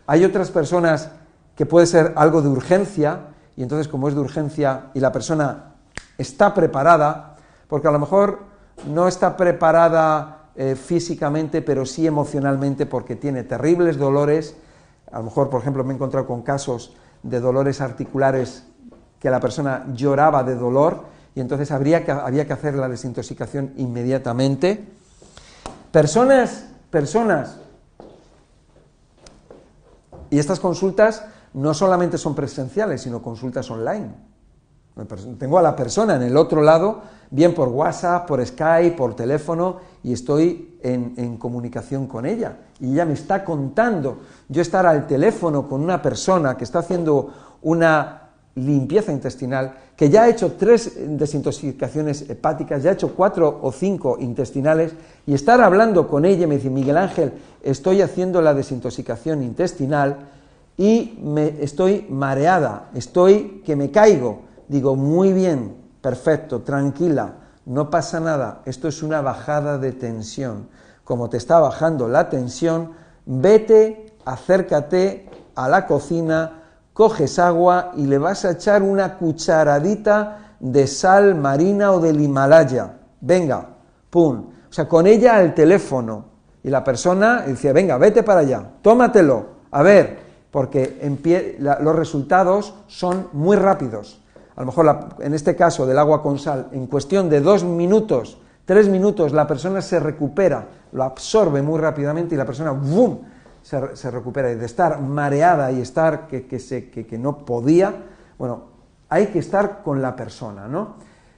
Hay 0.05 0.23
otras 0.23 0.51
personas 0.51 1.09
que 1.57 1.65
puede 1.65 1.87
ser 1.87 2.13
algo 2.15 2.43
de 2.43 2.49
urgencia, 2.49 3.21
y 3.57 3.63
entonces 3.63 3.87
como 3.87 4.09
es 4.09 4.13
de 4.13 4.21
urgencia 4.21 4.91
y 4.93 4.99
la 4.99 5.11
persona 5.11 5.73
está 6.19 6.53
preparada, 6.53 7.35
porque 7.67 7.87
a 7.87 7.91
lo 7.91 7.97
mejor 7.97 8.41
no 8.87 9.07
está 9.07 9.35
preparada 9.37 10.42
eh, 10.55 10.75
físicamente, 10.75 11.61
pero 11.61 11.85
sí 11.85 12.05
emocionalmente 12.05 12.85
porque 12.85 13.15
tiene 13.15 13.43
terribles 13.43 13.97
dolores. 13.97 14.55
A 15.11 15.19
lo 15.19 15.25
mejor, 15.25 15.49
por 15.49 15.61
ejemplo, 15.61 15.83
me 15.83 15.93
he 15.93 15.95
encontrado 15.95 16.27
con 16.27 16.41
casos 16.41 16.95
de 17.23 17.39
dolores 17.39 17.81
articulares 17.81 18.65
que 19.19 19.29
la 19.29 19.39
persona 19.39 19.85
lloraba 19.93 20.43
de 20.43 20.55
dolor 20.55 21.05
y 21.33 21.39
entonces 21.39 21.71
habría 21.71 22.05
que, 22.05 22.11
había 22.11 22.45
que 22.45 22.53
hacer 22.53 22.75
la 22.75 22.89
desintoxicación 22.89 23.73
inmediatamente. 23.77 24.83
Personas, 25.91 26.65
personas, 26.89 27.57
y 30.29 30.39
estas 30.39 30.59
consultas 30.59 31.25
no 31.53 31.73
solamente 31.73 32.17
son 32.17 32.35
presenciales, 32.35 33.01
sino 33.01 33.21
consultas 33.21 33.69
online. 33.69 34.32
Tengo 35.39 35.57
a 35.57 35.61
la 35.63 35.75
persona 35.75 36.15
en 36.15 36.21
el 36.21 36.37
otro 36.37 36.61
lado, 36.61 37.01
bien 37.31 37.55
por 37.55 37.69
WhatsApp, 37.69 38.27
por 38.27 38.45
Skype, 38.45 38.95
por 38.95 39.15
teléfono, 39.15 39.77
y 40.03 40.13
estoy 40.13 40.77
en, 40.83 41.37
comunicación 41.37 42.05
con 42.05 42.27
ella. 42.27 42.57
Y 42.79 42.93
ella 42.93 43.05
me 43.05 43.13
está 43.13 43.43
contando. 43.43 44.19
Yo 44.49 44.61
estar 44.61 44.85
al 44.85 45.07
teléfono 45.07 45.67
con 45.67 45.81
una 45.81 45.99
persona 45.99 46.55
que 46.55 46.63
está 46.63 46.79
haciendo 46.79 47.33
una 47.63 48.29
limpieza 48.53 49.11
intestinal, 49.11 49.73
que 49.95 50.11
ya 50.11 50.23
ha 50.23 50.29
hecho 50.29 50.51
tres 50.53 50.93
desintoxicaciones 50.95 52.29
hepáticas, 52.29 52.83
ya 52.83 52.91
ha 52.91 52.93
hecho 52.93 53.15
cuatro 53.15 53.61
o 53.63 53.71
cinco 53.71 54.17
intestinales, 54.19 54.93
y 55.25 55.33
estar 55.33 55.59
hablando 55.59 56.07
con 56.07 56.23
ella, 56.23 56.45
me 56.45 56.57
dice, 56.57 56.69
Miguel 56.69 56.97
Ángel, 56.97 57.33
estoy 57.63 58.03
haciendo 58.03 58.43
la 58.43 58.53
desintoxicación 58.53 59.41
intestinal 59.41 60.17
y 60.77 61.17
me 61.23 61.63
estoy 61.63 62.05
mareada, 62.09 62.91
estoy 62.93 63.63
que 63.65 63.75
me 63.75 63.89
caigo 63.89 64.52
digo, 64.67 64.95
muy 64.95 65.33
bien, 65.33 65.77
perfecto, 66.01 66.61
tranquila, 66.61 67.35
no 67.65 67.89
pasa 67.89 68.19
nada, 68.19 68.61
esto 68.65 68.87
es 68.87 69.03
una 69.03 69.21
bajada 69.21 69.77
de 69.77 69.93
tensión. 69.93 70.67
Como 71.03 71.29
te 71.29 71.37
está 71.37 71.59
bajando 71.59 72.07
la 72.07 72.29
tensión, 72.29 72.91
vete, 73.25 74.13
acércate 74.25 75.29
a 75.55 75.69
la 75.69 75.85
cocina, 75.85 76.63
coges 76.93 77.39
agua 77.39 77.91
y 77.95 78.05
le 78.05 78.17
vas 78.17 78.45
a 78.45 78.51
echar 78.51 78.83
una 78.83 79.17
cucharadita 79.17 80.55
de 80.59 80.87
sal 80.87 81.35
marina 81.35 81.91
o 81.91 81.99
del 81.99 82.21
Himalaya. 82.21 82.97
Venga, 83.21 83.67
pum. 84.09 84.49
O 84.69 84.73
sea, 84.73 84.87
con 84.87 85.07
ella 85.07 85.35
al 85.35 85.53
teléfono. 85.53 86.25
Y 86.63 86.69
la 86.69 86.83
persona 86.83 87.41
dice, 87.41 87.73
venga, 87.73 87.97
vete 87.97 88.23
para 88.23 88.41
allá, 88.41 88.63
tómatelo. 88.81 89.45
A 89.71 89.83
ver, 89.83 90.19
porque 90.51 90.99
los 91.59 91.95
resultados 91.95 92.73
son 92.87 93.27
muy 93.33 93.57
rápidos 93.57 94.22
a 94.55 94.59
lo 94.59 94.65
mejor 94.67 95.15
en 95.19 95.33
este 95.33 95.55
caso 95.55 95.85
del 95.85 95.97
agua 95.97 96.21
con 96.21 96.37
sal, 96.37 96.69
en 96.71 96.87
cuestión 96.87 97.29
de 97.29 97.41
dos 97.41 97.63
minutos, 97.63 98.37
tres 98.65 98.87
minutos, 98.87 99.33
la 99.33 99.47
persona 99.47 99.81
se 99.81 99.99
recupera, 99.99 100.67
lo 100.91 101.03
absorbe 101.03 101.61
muy 101.61 101.79
rápidamente 101.79 102.35
y 102.35 102.37
la 102.37 102.45
persona 102.45 102.71
¡bum! 102.71 103.19
Se, 103.61 104.11
recupera. 104.11 104.51
Y 104.51 104.55
de 104.55 104.65
estar 104.65 104.99
mareada 104.99 105.71
y 105.71 105.79
estar 105.79 106.27
que, 106.27 106.45
que, 106.45 106.59
se, 106.59 106.89
que, 106.89 107.17
no 107.17 107.45
podía, 107.45 107.95
bueno, 108.37 108.65
hay 109.07 109.27
que 109.27 109.39
estar 109.39 109.81
con 109.83 110.01
la 110.01 110.17
persona, 110.17 110.67
¿no? 110.67 110.95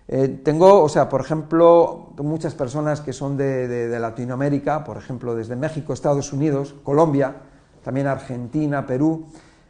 Eh, 0.08 0.41
tengo, 0.43 0.84
o 0.84 0.89
sea, 0.89 1.08
por 1.08 1.21
ejemplo, 1.21 2.13
muchas 2.17 2.56
personas 2.56 3.01
que 3.01 3.13
son 3.13 3.38
de, 3.38 3.95
Latinoamérica, 3.99 4.84
por 4.84 4.97
ejemplo, 4.97 5.36
desde 5.36 5.56
México, 5.56 5.93
Estados 5.93 6.34
Unidos, 6.34 6.75
Colombia, 6.84 7.36
también 7.84 8.08
Argentina, 8.08 8.86
Perú. 8.86 9.25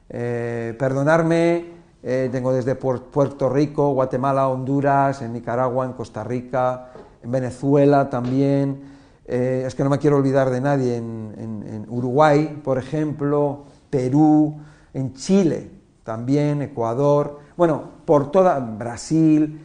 Eh, 0.10 0.76
perdonarme, 0.78 1.75
eh, 2.06 2.30
tengo 2.32 2.54
desde 2.54 2.76
Puerto 2.76 3.50
Rico, 3.50 3.92
Guatemala, 3.92 4.48
Honduras, 4.48 5.22
en 5.22 5.34
Nicaragua, 5.34 5.86
en 5.86 5.92
Costa 5.92 6.24
Rica, 6.24 6.92
en 7.22 7.32
Venezuela 7.32 8.10
también. 8.10 8.96
es 9.26 9.74
que 9.76 9.84
no 9.84 9.90
me 9.90 9.98
quiero 9.98 10.18
olvidar 10.18 10.50
de 10.52 10.62
nadie, 10.62 10.96
en 10.96 11.86
Uruguay, 11.90 12.62
por 12.64 12.78
ejemplo, 12.78 13.66
Perú, 13.90 14.56
en 14.94 15.14
Chile 15.14 15.72
también, 16.04 16.62
Ecuador, 16.62 17.40
bueno, 17.58 17.84
por 18.06 18.32
toda 18.32 18.60
Brasil, 18.60 19.60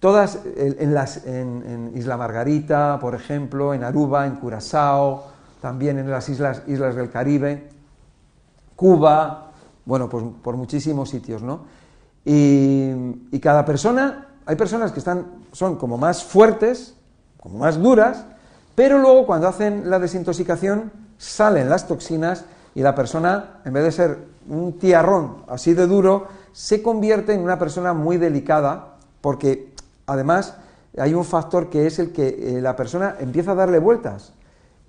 todas 0.00 0.38
en, 0.56 0.94
las, 0.94 1.26
en, 1.26 1.92
Isla 1.94 2.16
Margarita, 2.16 2.98
por 3.00 3.14
ejemplo, 3.14 3.74
en 3.74 3.82
Aruba, 3.82 4.26
en 4.26 4.36
Curazao, 4.36 5.24
también 5.60 5.98
en 5.98 6.10
las 6.10 6.28
islas, 6.28 6.62
islas 6.66 6.94
del 6.94 7.10
Caribe, 7.10 7.68
Cuba, 8.76 9.50
bueno, 9.84 10.08
pues 10.08 10.24
por 10.42 10.56
muchísimos 10.56 11.08
sitios, 11.08 11.42
¿no? 11.42 11.62
Y, 12.30 13.38
cada 13.40 13.64
persona, 13.64 14.26
hay 14.44 14.56
personas 14.56 14.92
que 14.92 14.98
están, 14.98 15.26
son 15.52 15.76
como 15.76 15.96
más 15.96 16.22
fuertes, 16.22 16.94
como 17.40 17.58
más 17.58 17.80
duras, 17.80 18.26
pero 18.74 18.98
luego 18.98 19.24
cuando 19.24 19.48
hacen 19.48 19.88
la 19.88 19.98
desintoxicación 19.98 20.92
salen 21.16 21.70
las 21.70 21.88
toxinas 21.88 22.44
y 22.74 22.82
la 22.82 22.94
persona, 22.94 23.60
en 23.64 23.72
vez 23.72 23.84
de 23.84 23.92
ser 23.92 24.18
un 24.48 24.78
tiarrón 24.78 25.38
así 25.48 25.72
de 25.72 25.86
duro, 25.86 26.26
se 26.52 26.82
convierte 26.82 27.32
en 27.32 27.40
una 27.40 27.58
persona 27.58 27.94
muy 27.94 28.18
delicada, 28.18 28.96
porque 29.22 29.72
además 30.06 30.56
hay 30.98 31.14
un 31.14 31.24
factor 31.24 31.70
que 31.70 31.86
es 31.86 31.98
el 31.98 32.12
que 32.12 32.28
eh, 32.28 32.60
la 32.60 32.76
persona 32.76 33.16
empieza 33.20 33.52
a 33.52 33.54
darle 33.54 33.78
vueltas 33.78 34.34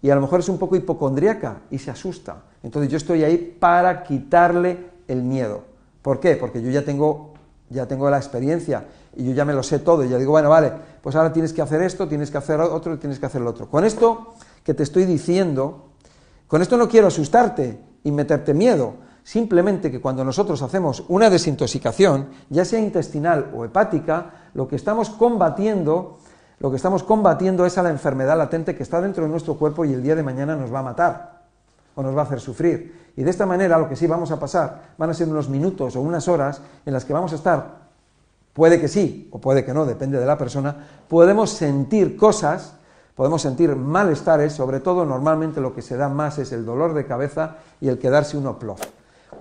y 0.02 0.10
a 0.10 0.16
lo 0.16 0.22
mejor 0.22 0.42
es 0.42 0.50
un 0.50 0.58
poco 0.58 0.76
hipocondríaca 0.76 1.62
y 1.72 1.78
se 1.78 1.90
asusta. 1.90 2.44
Entonces 2.64 2.92
yo 2.92 2.98
estoy 2.98 3.24
ahí 3.24 3.38
para 3.60 4.04
quitarle 4.04 4.90
el 5.08 5.24
miedo. 5.24 5.70
¿Por 6.02 6.20
qué? 6.20 6.36
Porque 6.36 6.62
yo 6.62 6.70
ya 6.72 6.84
tengo, 6.84 7.29
ya 7.70 7.88
tengo 7.88 8.10
la 8.10 8.18
experiencia 8.18 8.86
y 9.16 9.26
yo 9.26 9.34
ya 9.34 9.46
me 9.46 9.54
lo 9.54 9.64
sé 9.64 9.80
todo 9.80 10.04
y 10.04 10.10
ya 10.10 10.18
digo, 10.18 10.32
bueno, 10.32 10.50
vale, 10.50 10.72
pues 11.02 11.16
ahora 11.16 11.32
tienes 11.32 11.54
que 11.54 11.62
hacer 11.62 11.82
esto, 11.82 12.08
tienes 12.08 12.32
que 12.32 12.38
hacer 12.38 12.60
otro, 12.60 12.98
tienes 12.98 13.20
que 13.20 13.26
hacer 13.26 13.42
lo 13.42 13.52
otro. 13.52 13.70
Con 13.70 13.86
esto 13.86 14.34
que 14.64 14.74
te 14.74 14.84
estoy 14.84 15.06
diciendo, 15.06 15.90
con 16.48 16.62
esto 16.62 16.78
no 16.78 16.88
quiero 16.88 17.08
asustarte 17.08 17.80
y 18.04 18.12
meterte 18.12 18.54
miedo, 18.54 18.96
simplemente 19.24 19.92
que 19.92 20.02
cuando 20.02 20.24
nosotros 20.24 20.62
hacemos 20.62 21.04
una 21.08 21.30
desintoxicación, 21.30 22.30
ya 22.50 22.66
sea 22.66 22.80
intestinal 22.80 23.52
o 23.54 23.66
hepática, 23.66 24.50
lo 24.54 24.68
que 24.68 24.76
estamos 24.76 25.10
combatiendo, 25.10 26.18
lo 26.60 26.70
que 26.70 26.78
estamos 26.78 27.04
combatiendo 27.04 27.66
es 27.66 27.78
a 27.78 27.84
la 27.84 27.90
enfermedad 27.90 28.38
latente 28.38 28.76
que 28.76 28.84
está 28.84 29.00
dentro 29.02 29.24
de 29.24 29.30
nuestro 29.30 29.56
cuerpo 29.56 29.86
y 29.86 29.94
el 29.94 30.02
día 30.02 30.16
de 30.16 30.24
mañana 30.24 30.56
nos 30.56 30.74
va 30.74 30.80
a 30.80 30.84
matar 30.84 31.39
o 32.00 32.04
nos 32.04 32.16
va 32.16 32.22
a 32.22 32.24
hacer 32.24 32.40
sufrir. 32.40 33.12
Y 33.18 33.24
de 33.24 33.30
esta 33.30 33.46
manera 33.46 33.78
lo 33.78 33.90
que 33.90 33.98
sí 33.98 34.08
vamos 34.08 34.32
a 34.32 34.40
pasar 34.40 34.94
van 34.98 35.10
a 35.10 35.14
ser 35.14 35.28
unos 35.28 35.50
minutos 35.50 35.98
o 35.98 36.02
unas 36.02 36.30
horas 36.30 36.62
en 36.86 36.94
las 36.94 37.04
que 37.04 37.12
vamos 37.12 37.34
a 37.34 37.36
estar, 37.36 37.80
puede 38.54 38.80
que 38.80 38.88
sí 38.88 39.28
o 39.34 39.40
puede 39.40 39.66
que 39.66 39.74
no, 39.74 39.86
depende 39.86 40.18
de 40.18 40.26
la 40.26 40.38
persona, 40.38 40.76
podemos 41.10 41.50
sentir 41.50 42.16
cosas 42.16 42.76
podemos 43.20 43.42
sentir 43.42 43.76
malestares, 43.76 44.54
sobre 44.54 44.80
todo 44.80 45.04
normalmente 45.04 45.60
lo 45.60 45.76
que 45.76 45.82
se 45.82 45.98
da 45.98 46.08
más 46.08 46.40
es 46.40 46.54
el 46.54 46.66
dolor 46.66 46.94
de 46.94 47.06
cabeza 47.06 47.58
y 47.82 47.90
el 47.90 48.00
quedarse 48.00 48.38
uno 48.38 48.58
plof. 48.58 48.80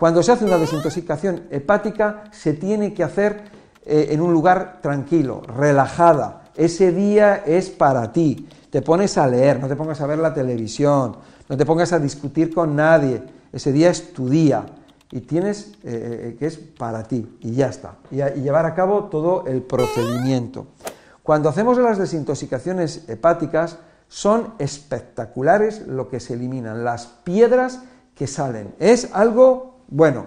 Cuando 0.01 0.21
se 0.21 0.33
hace 0.33 0.45
una 0.45 0.59
desintoxicación 0.59 1.45
hepática, 1.49 2.25
se 2.33 2.55
tiene 2.55 2.93
que 2.93 3.05
hacer 3.05 3.41
eh, 3.87 4.09
en 4.11 4.21
un 4.21 4.33
lugar 4.33 4.81
tranquilo, 4.83 5.43
relajada. 5.57 6.43
Ese 6.57 6.91
día 6.91 7.45
es 7.47 7.71
para 7.71 8.13
ti. 8.13 8.49
Te 8.69 8.83
pones 8.83 9.17
a 9.17 9.29
leer, 9.29 9.61
no 9.61 9.69
te 9.69 9.77
pongas 9.77 10.01
a 10.01 10.09
ver 10.09 10.19
la 10.19 10.35
televisión, 10.35 11.15
no 11.49 11.57
te 11.57 11.65
pongas 11.65 11.93
a 11.93 11.99
discutir 11.99 12.55
con 12.55 12.77
nadie. 12.77 13.23
Ese 13.53 13.73
día 13.73 13.91
es 13.91 14.13
tu 14.13 14.29
día 14.29 14.67
y 15.11 15.21
tienes 15.21 15.73
eh, 15.83 16.33
eh, 16.33 16.37
que 16.39 16.47
es 16.47 16.59
para 16.59 17.03
ti 17.05 17.39
y 17.41 17.53
ya 17.53 17.69
está. 17.69 17.97
y 18.11 18.17
llevar 18.17 18.67
a 18.67 18.75
cabo 18.75 19.05
todo 19.05 19.45
el 19.47 19.63
procedimiento. 19.63 20.67
Cuando 21.23 21.49
hacemos 21.49 21.79
las 21.79 21.99
desintoxicaciones 21.99 23.09
hepáticas, 23.09 23.79
son 24.09 24.55
espectaculares 24.59 25.87
lo 25.87 26.09
que 26.09 26.21
se 26.21 26.35
eliminan, 26.35 26.85
las 26.85 27.07
piedras 27.07 27.83
que 28.15 28.27
salen. 28.27 28.75
Es 28.79 29.11
algo, 29.13 29.81
bueno, 29.89 30.27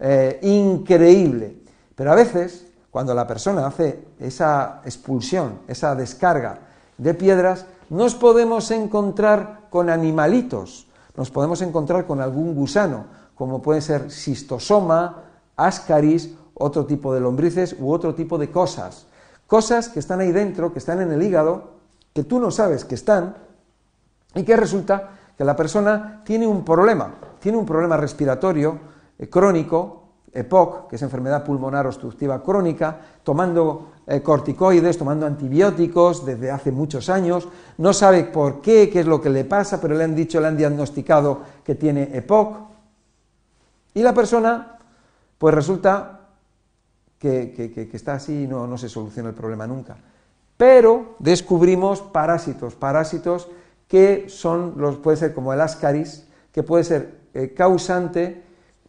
eh, 0.00 0.38
increíble. 0.42 1.58
Pero 1.94 2.12
a 2.12 2.14
veces, 2.14 2.66
cuando 2.90 3.14
la 3.14 3.26
persona 3.26 3.66
hace 3.66 4.04
esa 4.18 4.80
expulsión, 4.84 5.60
esa 5.68 5.94
descarga 5.94 6.60
de 6.96 7.14
piedras, 7.14 7.66
nos 7.90 8.14
podemos 8.14 8.70
encontrar 8.70 9.57
con 9.70 9.90
animalitos, 9.90 10.86
nos 11.16 11.30
podemos 11.30 11.60
encontrar 11.62 12.06
con 12.06 12.20
algún 12.20 12.54
gusano, 12.54 13.04
como 13.34 13.60
puede 13.60 13.80
ser 13.80 14.10
cistosoma, 14.10 15.24
ascaris, 15.56 16.34
otro 16.54 16.86
tipo 16.86 17.14
de 17.14 17.20
lombrices 17.20 17.76
u 17.78 17.92
otro 17.92 18.14
tipo 18.14 18.38
de 18.38 18.50
cosas. 18.50 19.06
Cosas 19.46 19.88
que 19.88 20.00
están 20.00 20.20
ahí 20.20 20.32
dentro, 20.32 20.72
que 20.72 20.78
están 20.78 21.00
en 21.00 21.12
el 21.12 21.22
hígado, 21.22 21.78
que 22.12 22.24
tú 22.24 22.38
no 22.40 22.50
sabes 22.50 22.84
que 22.84 22.94
están, 22.94 23.36
y 24.34 24.42
que 24.42 24.56
resulta 24.56 25.10
que 25.36 25.44
la 25.44 25.56
persona 25.56 26.22
tiene 26.24 26.46
un 26.46 26.64
problema, 26.64 27.14
tiene 27.40 27.58
un 27.58 27.66
problema 27.66 27.96
respiratorio 27.96 28.78
eh, 29.18 29.28
crónico, 29.28 30.02
EPOC, 30.32 30.88
que 30.88 30.96
es 30.96 31.02
enfermedad 31.02 31.44
pulmonar 31.44 31.86
obstructiva 31.86 32.42
crónica, 32.42 33.00
tomando 33.22 33.92
eh, 34.08 34.22
corticoides, 34.22 34.96
tomando 34.96 35.26
antibióticos 35.26 36.24
desde 36.24 36.50
hace 36.50 36.72
muchos 36.72 37.08
años, 37.08 37.46
no 37.76 37.92
sabe 37.92 38.24
por 38.24 38.60
qué, 38.60 38.88
qué 38.90 39.00
es 39.00 39.06
lo 39.06 39.20
que 39.20 39.30
le 39.30 39.44
pasa, 39.44 39.80
pero 39.80 39.94
le 39.94 40.04
han 40.04 40.16
dicho, 40.16 40.40
le 40.40 40.48
han 40.48 40.56
diagnosticado 40.56 41.42
que 41.62 41.74
tiene 41.74 42.10
EPOC, 42.14 42.68
y 43.94 44.02
la 44.02 44.14
persona, 44.14 44.78
pues 45.38 45.54
resulta 45.54 46.20
que, 47.18 47.90
está 47.92 48.14
así 48.14 48.44
y 48.44 48.46
no, 48.46 48.66
no 48.66 48.78
se 48.78 48.88
soluciona 48.88 49.30
el 49.30 49.34
problema 49.34 49.66
nunca. 49.66 49.96
Pero 50.56 51.16
descubrimos 51.18 52.00
parásitos, 52.00 52.74
parásitos 52.74 53.48
que 53.88 54.26
son, 54.28 54.74
los, 54.76 54.98
puede 54.98 55.16
ser 55.16 55.34
como 55.34 55.52
el 55.52 55.60
ascaris, 55.60 56.26
que 56.52 56.62
puede 56.62 56.84
ser 56.84 57.18
eh, 57.34 57.54
causante 57.54 58.42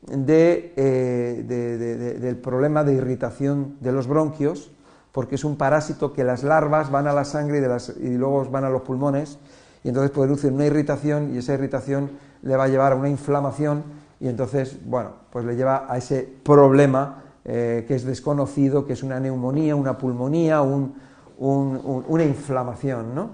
eh, 0.08 1.44
de, 1.46 2.20
del 2.20 2.38
problema 2.38 2.84
de 2.84 2.94
irritación 2.94 3.78
de 3.80 3.92
los 3.92 4.08
bronquios, 4.08 4.72
porque 5.12 5.36
es 5.36 5.44
un 5.44 5.56
parásito 5.56 6.14
que 6.14 6.24
las 6.24 6.44
larvas 6.44 6.92
van 6.92 7.08
a 7.08 7.14
la 7.14 7.26
sangre 7.26 7.60
y, 8.00 8.10
luego 8.10 8.46
van 8.46 8.64
a 8.64 8.70
los 8.70 8.82
pulmones, 8.84 9.38
y 9.84 9.90
entonces 9.90 10.12
producen 10.12 10.56
una 10.56 10.66
irritación, 10.66 11.34
y 11.34 11.40
esa 11.40 11.54
irritación 11.54 12.12
le 12.42 12.56
va 12.56 12.66
a 12.66 12.68
llevar 12.68 12.94
a 12.94 12.96
una 12.96 13.10
inflamación, 13.10 13.84
y 14.20 14.28
entonces, 14.28 14.78
bueno, 14.86 15.12
pues 15.32 15.46
le 15.46 15.56
lleva 15.56 15.86
a 15.88 15.98
ese 15.98 16.28
problema 16.44 17.24
eh, 17.46 17.86
que 17.88 17.96
es 17.96 18.04
desconocido, 18.04 18.86
que 18.86 18.94
es 18.94 19.02
una 19.02 19.20
neumonía, 19.20 19.76
una 19.76 19.98
pulmonía, 19.98 20.62
una 20.62 22.24
inflamación. 22.24 23.16
¿no? 23.16 23.30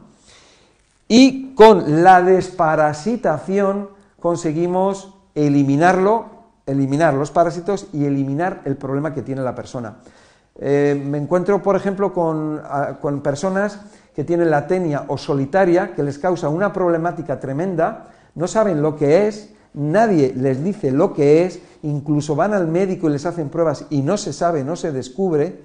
Y 1.08 1.54
con 1.56 2.04
la 2.04 2.22
desparasitación 2.22 3.90
conseguimos 4.20 5.14
eliminarlo, 5.34 6.26
eliminar 6.66 7.14
los 7.14 7.32
parásitos 7.32 7.88
y 7.94 8.06
eliminar 8.06 8.62
el 8.66 8.78
problema 8.78 9.14
que 9.14 9.22
tiene 9.22 9.42
la 9.42 9.54
persona. 9.54 9.98
Eh, 10.58 11.02
me 11.04 11.18
encuentro, 11.18 11.62
por 11.62 11.76
ejemplo, 11.76 12.14
con, 12.14 12.62
con, 13.02 13.22
personas 13.22 13.80
que 14.16 14.24
tienen 14.24 14.50
la 14.50 14.68
tenia 14.68 15.06
o 15.08 15.18
solitaria, 15.18 15.94
que 15.94 16.04
les 16.04 16.18
causa 16.18 16.48
una 16.48 16.72
problemática 16.72 17.40
tremenda, 17.40 18.08
no 18.36 18.48
saben 18.48 18.82
lo 18.82 18.96
que 18.96 19.28
es, 19.28 19.54
nadie 19.74 20.34
les 20.36 20.64
dice 20.64 20.92
lo 20.92 21.14
que 21.14 21.44
es, 21.46 21.60
incluso 21.84 22.36
van 22.36 22.54
al 22.54 22.68
médico 22.68 23.10
y 23.10 23.14
les 23.14 23.26
hacen 23.26 23.50
pruebas 23.50 23.86
y 23.90 24.02
no 24.02 24.18
se 24.18 24.32
sabe, 24.32 24.64
no 24.64 24.78
se 24.78 24.94
descubre, 24.94 25.60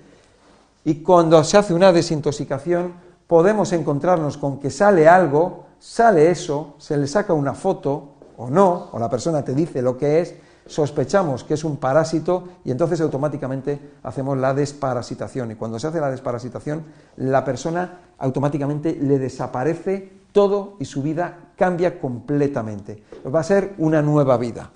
y 0.85 0.97
cuando 1.03 1.43
se 1.45 1.57
hace 1.57 1.75
una 1.75 1.93
desintoxicación 1.93 2.95
podemos 3.27 3.73
encontrarnos 3.73 4.37
con 4.37 4.59
que 4.59 4.71
sale 4.71 5.09
algo, 5.09 5.67
sale 5.79 6.31
eso, 6.31 6.75
se 6.79 6.97
le 6.97 7.07
saca 7.07 7.33
una 7.33 7.55
foto 7.55 8.15
o 8.37 8.51
no, 8.51 8.89
o 8.91 8.99
la 8.99 9.09
persona 9.09 9.45
te 9.45 9.55
dice 9.55 9.83
lo 9.83 9.97
que 9.97 10.21
es, 10.21 10.35
sospechamos 10.71 11.43
que 11.43 11.55
es 11.55 11.65
un 11.65 11.79
parásito 11.79 12.45
y 12.65 12.71
entonces 12.71 13.01
automáticamente 13.01 13.79
hacemos 14.05 14.39
la 14.39 14.55
desparasitación. 14.55 15.51
Y 15.51 15.57
cuando 15.57 15.79
se 15.79 15.89
hace 15.89 16.01
la 16.01 16.11
desparasitación, 16.11 16.85
la 17.17 17.45
persona 17.45 17.99
automáticamente 18.19 18.97
le 19.01 19.19
desaparece 19.19 20.13
todo 20.33 20.77
y 20.79 20.85
su 20.85 21.03
vida 21.03 21.51
cambia 21.57 21.99
completamente. 21.99 23.03
Va 23.27 23.41
a 23.41 23.45
ser 23.45 23.75
una 23.79 24.01
nueva 24.01 24.37
vida. 24.37 24.71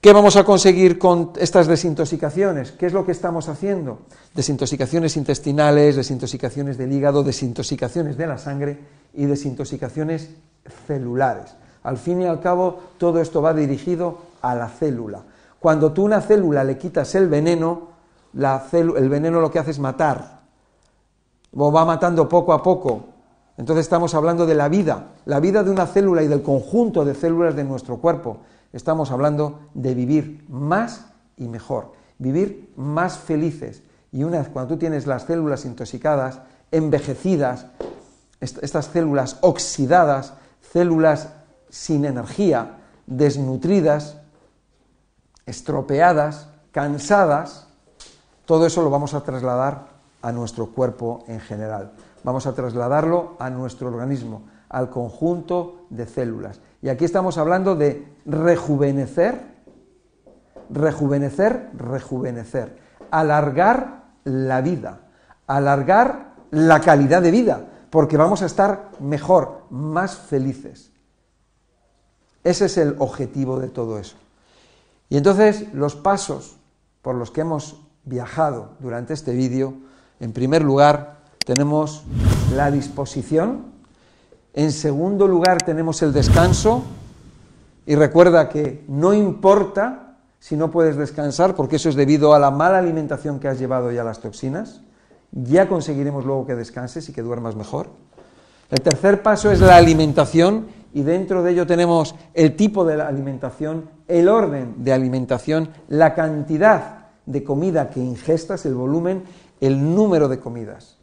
¿Qué 0.00 0.12
vamos 0.12 0.36
a 0.36 0.44
conseguir 0.44 0.98
con 0.98 1.32
estas 1.38 1.66
desintoxicaciones? 1.66 2.72
¿Qué 2.72 2.86
es 2.86 2.92
lo 2.92 3.04
que 3.04 3.12
estamos 3.12 3.48
haciendo? 3.48 4.00
Desintoxicaciones 4.34 5.16
intestinales, 5.16 5.96
desintoxicaciones 5.96 6.78
del 6.78 6.92
hígado, 6.92 7.22
desintoxicaciones 7.22 8.16
de 8.16 8.26
la 8.26 8.38
sangre 8.38 8.78
y 9.14 9.26
desintoxicaciones 9.26 10.30
celulares. 10.86 11.54
Al 11.82 11.96
fin 11.96 12.22
y 12.22 12.26
al 12.26 12.40
cabo, 12.40 12.80
todo 12.98 13.20
esto 13.20 13.40
va 13.40 13.54
dirigido 13.54 14.27
a 14.42 14.54
la 14.54 14.68
célula. 14.68 15.22
Cuando 15.58 15.92
tú 15.92 16.02
a 16.02 16.06
una 16.06 16.20
célula 16.20 16.64
le 16.64 16.78
quitas 16.78 17.14
el 17.14 17.28
veneno, 17.28 17.88
el 18.34 19.08
veneno 19.08 19.40
lo 19.40 19.50
que 19.50 19.58
hace 19.58 19.72
es 19.72 19.78
matar 19.78 20.38
o 21.56 21.72
va 21.72 21.84
matando 21.84 22.28
poco 22.28 22.52
a 22.52 22.62
poco. 22.62 23.06
Entonces 23.56 23.86
estamos 23.86 24.14
hablando 24.14 24.46
de 24.46 24.54
la 24.54 24.68
vida, 24.68 25.08
la 25.24 25.40
vida 25.40 25.64
de 25.64 25.70
una 25.70 25.86
célula 25.86 26.22
y 26.22 26.28
del 26.28 26.42
conjunto 26.42 27.04
de 27.04 27.14
células 27.14 27.56
de 27.56 27.64
nuestro 27.64 27.98
cuerpo. 27.98 28.38
Estamos 28.72 29.10
hablando 29.10 29.60
de 29.74 29.94
vivir 29.94 30.44
más 30.48 31.06
y 31.36 31.48
mejor, 31.48 31.92
vivir 32.18 32.72
más 32.76 33.18
felices. 33.18 33.82
Y 34.12 34.22
una 34.22 34.38
vez 34.38 34.48
cuando 34.48 34.74
tú 34.74 34.78
tienes 34.78 35.06
las 35.06 35.24
células 35.24 35.64
intoxicadas, 35.64 36.40
envejecidas, 36.70 37.66
estas 38.40 38.86
células 38.86 39.38
oxidadas, 39.40 40.34
células 40.72 41.30
sin 41.68 42.04
energía, 42.04 42.76
desnutridas, 43.06 44.18
estropeadas, 45.48 46.48
cansadas, 46.72 47.66
todo 48.44 48.66
eso 48.66 48.82
lo 48.82 48.90
vamos 48.90 49.14
a 49.14 49.22
trasladar 49.22 49.88
a 50.22 50.30
nuestro 50.32 50.68
cuerpo 50.68 51.24
en 51.26 51.40
general. 51.40 51.92
Vamos 52.22 52.46
a 52.46 52.54
trasladarlo 52.54 53.36
a 53.38 53.48
nuestro 53.50 53.88
organismo, 53.88 54.42
al 54.68 54.90
conjunto 54.90 55.86
de 55.90 56.06
células. 56.06 56.60
Y 56.82 56.90
aquí 56.90 57.04
estamos 57.04 57.38
hablando 57.38 57.74
de 57.74 58.06
rejuvenecer, 58.26 59.40
rejuvenecer, 60.70 61.70
rejuvenecer, 61.74 62.78
alargar 63.10 64.04
la 64.24 64.60
vida, 64.60 65.00
alargar 65.46 66.34
la 66.50 66.80
calidad 66.80 67.22
de 67.22 67.30
vida, 67.30 67.66
porque 67.90 68.16
vamos 68.16 68.42
a 68.42 68.46
estar 68.46 68.90
mejor, 69.00 69.62
más 69.70 70.16
felices. 70.16 70.92
Ese 72.44 72.66
es 72.66 72.76
el 72.76 72.96
objetivo 72.98 73.58
de 73.58 73.68
todo 73.68 73.98
eso. 73.98 74.16
Y 75.08 75.16
entonces 75.16 75.72
los 75.72 75.96
pasos 75.96 76.56
por 77.02 77.14
los 77.14 77.30
que 77.30 77.40
hemos 77.40 77.80
viajado 78.04 78.70
durante 78.80 79.14
este 79.14 79.32
vídeo, 79.32 79.74
en 80.20 80.32
primer 80.32 80.62
lugar 80.62 81.18
tenemos 81.44 82.04
la 82.54 82.70
disposición, 82.70 83.66
en 84.54 84.72
segundo 84.72 85.28
lugar 85.28 85.58
tenemos 85.58 86.02
el 86.02 86.12
descanso, 86.12 86.84
y 87.88 87.94
recuerda 87.94 88.50
que 88.50 88.84
no 88.86 89.14
importa 89.14 90.18
si 90.40 90.56
no 90.56 90.70
puedes 90.70 90.96
descansar, 90.96 91.54
porque 91.54 91.76
eso 91.76 91.88
es 91.88 91.94
debido 91.94 92.34
a 92.34 92.38
la 92.38 92.50
mala 92.50 92.78
alimentación 92.78 93.40
que 93.40 93.48
has 93.48 93.58
llevado 93.58 93.90
y 93.90 93.96
a 93.96 94.04
las 94.04 94.20
toxinas, 94.20 94.82
ya 95.32 95.68
conseguiremos 95.68 96.26
luego 96.26 96.46
que 96.46 96.54
descanses 96.54 97.08
y 97.08 97.14
que 97.14 97.22
duermas 97.22 97.56
mejor. 97.56 97.88
El 98.70 98.82
tercer 98.82 99.22
paso 99.22 99.50
es 99.50 99.60
la 99.60 99.76
alimentación 99.76 100.66
y 100.92 101.02
dentro 101.02 101.42
de 101.42 101.52
ello 101.52 101.66
tenemos 101.66 102.14
el 102.34 102.56
tipo 102.56 102.84
de 102.84 102.98
la 102.98 103.08
alimentación, 103.08 103.88
el 104.08 104.28
orden 104.28 104.82
de 104.82 104.92
alimentación, 104.92 105.68
la 105.88 106.14
cantidad 106.14 107.06
de 107.26 107.44
comida 107.44 107.90
que 107.90 108.00
ingestas, 108.00 108.64
el 108.66 108.74
volumen, 108.74 109.22
el 109.60 109.94
número 109.94 110.28
de 110.28 110.40
comidas. 110.40 110.96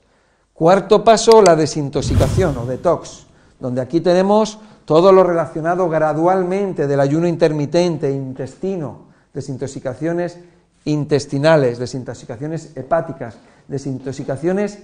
Cuarto 0.53 1.03
paso, 1.03 1.41
la 1.41 1.55
desintoxicación 1.55 2.57
o 2.57 2.65
detox, 2.65 3.27
donde 3.59 3.81
aquí 3.81 4.01
tenemos 4.01 4.59
todo 4.85 5.11
lo 5.11 5.23
relacionado 5.23 5.89
gradualmente 5.89 6.87
del 6.87 6.99
ayuno 6.99 7.27
intermitente, 7.27 8.11
intestino, 8.11 9.05
desintoxicaciones 9.33 10.39
intestinales, 10.85 11.79
desintoxicaciones 11.79 12.71
hepáticas, 12.75 13.37
desintoxicaciones 13.67 14.79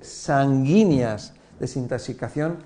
sanguíneas, 0.00 1.32
desintoxicación 1.58 2.58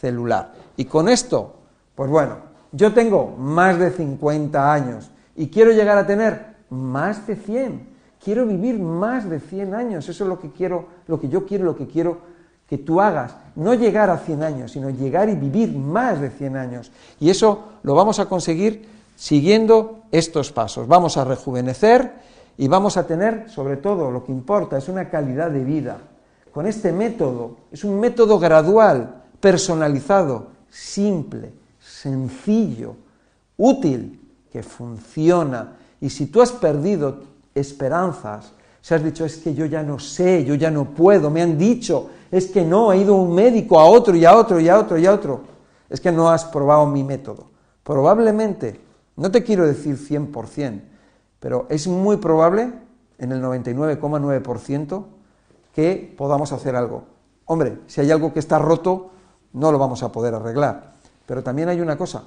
celular. 0.00 0.52
Y 0.76 0.86
con 0.86 1.08
esto, 1.08 1.54
pues 1.94 2.10
bueno, 2.10 2.51
yo 2.72 2.92
tengo 2.92 3.34
más 3.38 3.78
de 3.78 3.90
50 3.90 4.72
años 4.72 5.10
y 5.36 5.48
quiero 5.48 5.72
llegar 5.72 5.98
a 5.98 6.06
tener 6.06 6.56
más 6.70 7.26
de 7.26 7.36
100. 7.36 7.92
Quiero 8.22 8.46
vivir 8.46 8.78
más 8.78 9.28
de 9.28 9.40
100 9.40 9.74
años. 9.74 10.08
Eso 10.08 10.24
es 10.24 10.28
lo 10.28 10.40
que 10.40 10.50
quiero, 10.50 10.86
lo 11.06 11.20
que 11.20 11.28
yo 11.28 11.44
quiero, 11.44 11.64
lo 11.64 11.76
que 11.76 11.86
quiero 11.86 12.18
que 12.68 12.78
tú 12.78 13.00
hagas. 13.00 13.36
No 13.56 13.74
llegar 13.74 14.08
a 14.10 14.18
100 14.18 14.42
años, 14.42 14.72
sino 14.72 14.88
llegar 14.90 15.28
y 15.28 15.34
vivir 15.34 15.76
más 15.76 16.20
de 16.20 16.30
100 16.30 16.56
años. 16.56 16.92
Y 17.20 17.30
eso 17.30 17.64
lo 17.82 17.94
vamos 17.94 18.18
a 18.18 18.26
conseguir 18.26 18.88
siguiendo 19.16 20.04
estos 20.10 20.52
pasos. 20.52 20.88
Vamos 20.88 21.16
a 21.16 21.24
rejuvenecer 21.24 22.12
y 22.56 22.68
vamos 22.68 22.96
a 22.96 23.06
tener, 23.06 23.50
sobre 23.50 23.76
todo, 23.76 24.10
lo 24.10 24.24
que 24.24 24.32
importa 24.32 24.78
es 24.78 24.88
una 24.88 25.10
calidad 25.10 25.50
de 25.50 25.64
vida. 25.64 25.98
Con 26.52 26.66
este 26.66 26.92
método, 26.92 27.56
es 27.70 27.84
un 27.84 27.98
método 27.98 28.38
gradual, 28.38 29.22
personalizado, 29.40 30.48
simple, 30.70 31.61
sencillo, 32.02 32.96
útil, 33.56 34.20
que 34.50 34.62
funciona. 34.62 35.76
Y 36.00 36.10
si 36.10 36.26
tú 36.26 36.42
has 36.42 36.50
perdido 36.50 37.20
esperanzas, 37.54 38.52
si 38.80 38.94
has 38.94 39.04
dicho, 39.04 39.24
es 39.24 39.36
que 39.36 39.54
yo 39.54 39.66
ya 39.66 39.82
no 39.82 39.98
sé, 39.98 40.44
yo 40.44 40.54
ya 40.54 40.70
no 40.70 40.86
puedo, 40.86 41.30
me 41.30 41.42
han 41.42 41.56
dicho, 41.56 42.10
es 42.30 42.48
que 42.48 42.64
no, 42.64 42.92
he 42.92 42.98
ido 42.98 43.14
a 43.14 43.22
un 43.22 43.34
médico, 43.34 43.78
a 43.78 43.84
otro 43.84 44.16
y 44.16 44.24
a 44.24 44.36
otro 44.36 44.58
y 44.58 44.68
a 44.68 44.78
otro 44.78 44.98
y 44.98 45.06
a 45.06 45.12
otro, 45.12 45.42
es 45.88 46.00
que 46.00 46.10
no 46.10 46.28
has 46.28 46.44
probado 46.44 46.86
mi 46.86 47.04
método. 47.04 47.46
Probablemente, 47.84 48.80
no 49.16 49.30
te 49.30 49.44
quiero 49.44 49.66
decir 49.66 49.96
100%, 49.96 50.80
pero 51.38 51.66
es 51.70 51.86
muy 51.86 52.16
probable, 52.16 52.72
en 53.18 53.30
el 53.30 53.40
99,9%, 53.40 55.04
que 55.72 56.14
podamos 56.18 56.52
hacer 56.52 56.74
algo. 56.74 57.04
Hombre, 57.44 57.78
si 57.86 58.00
hay 58.00 58.10
algo 58.10 58.32
que 58.32 58.40
está 58.40 58.58
roto, 58.58 59.10
no 59.52 59.70
lo 59.70 59.78
vamos 59.78 60.02
a 60.02 60.10
poder 60.10 60.34
arreglar. 60.34 60.92
Pero 61.26 61.42
también 61.42 61.68
hay 61.68 61.80
una 61.80 61.96
cosa, 61.96 62.24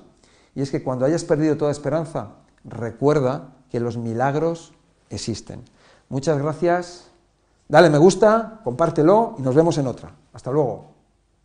y 0.55 0.61
es 0.61 0.71
que 0.71 0.83
cuando 0.83 1.05
hayas 1.05 1.23
perdido 1.23 1.57
toda 1.57 1.71
esperanza, 1.71 2.29
recuerda 2.63 3.53
que 3.69 3.79
los 3.79 3.97
milagros 3.97 4.73
existen. 5.09 5.63
Muchas 6.09 6.37
gracias, 6.37 7.09
dale 7.67 7.89
me 7.89 7.97
gusta, 7.97 8.61
compártelo 8.63 9.35
y 9.37 9.41
nos 9.41 9.55
vemos 9.55 9.77
en 9.77 9.87
otra. 9.87 10.11
Hasta 10.33 10.51
luego. 10.51 10.94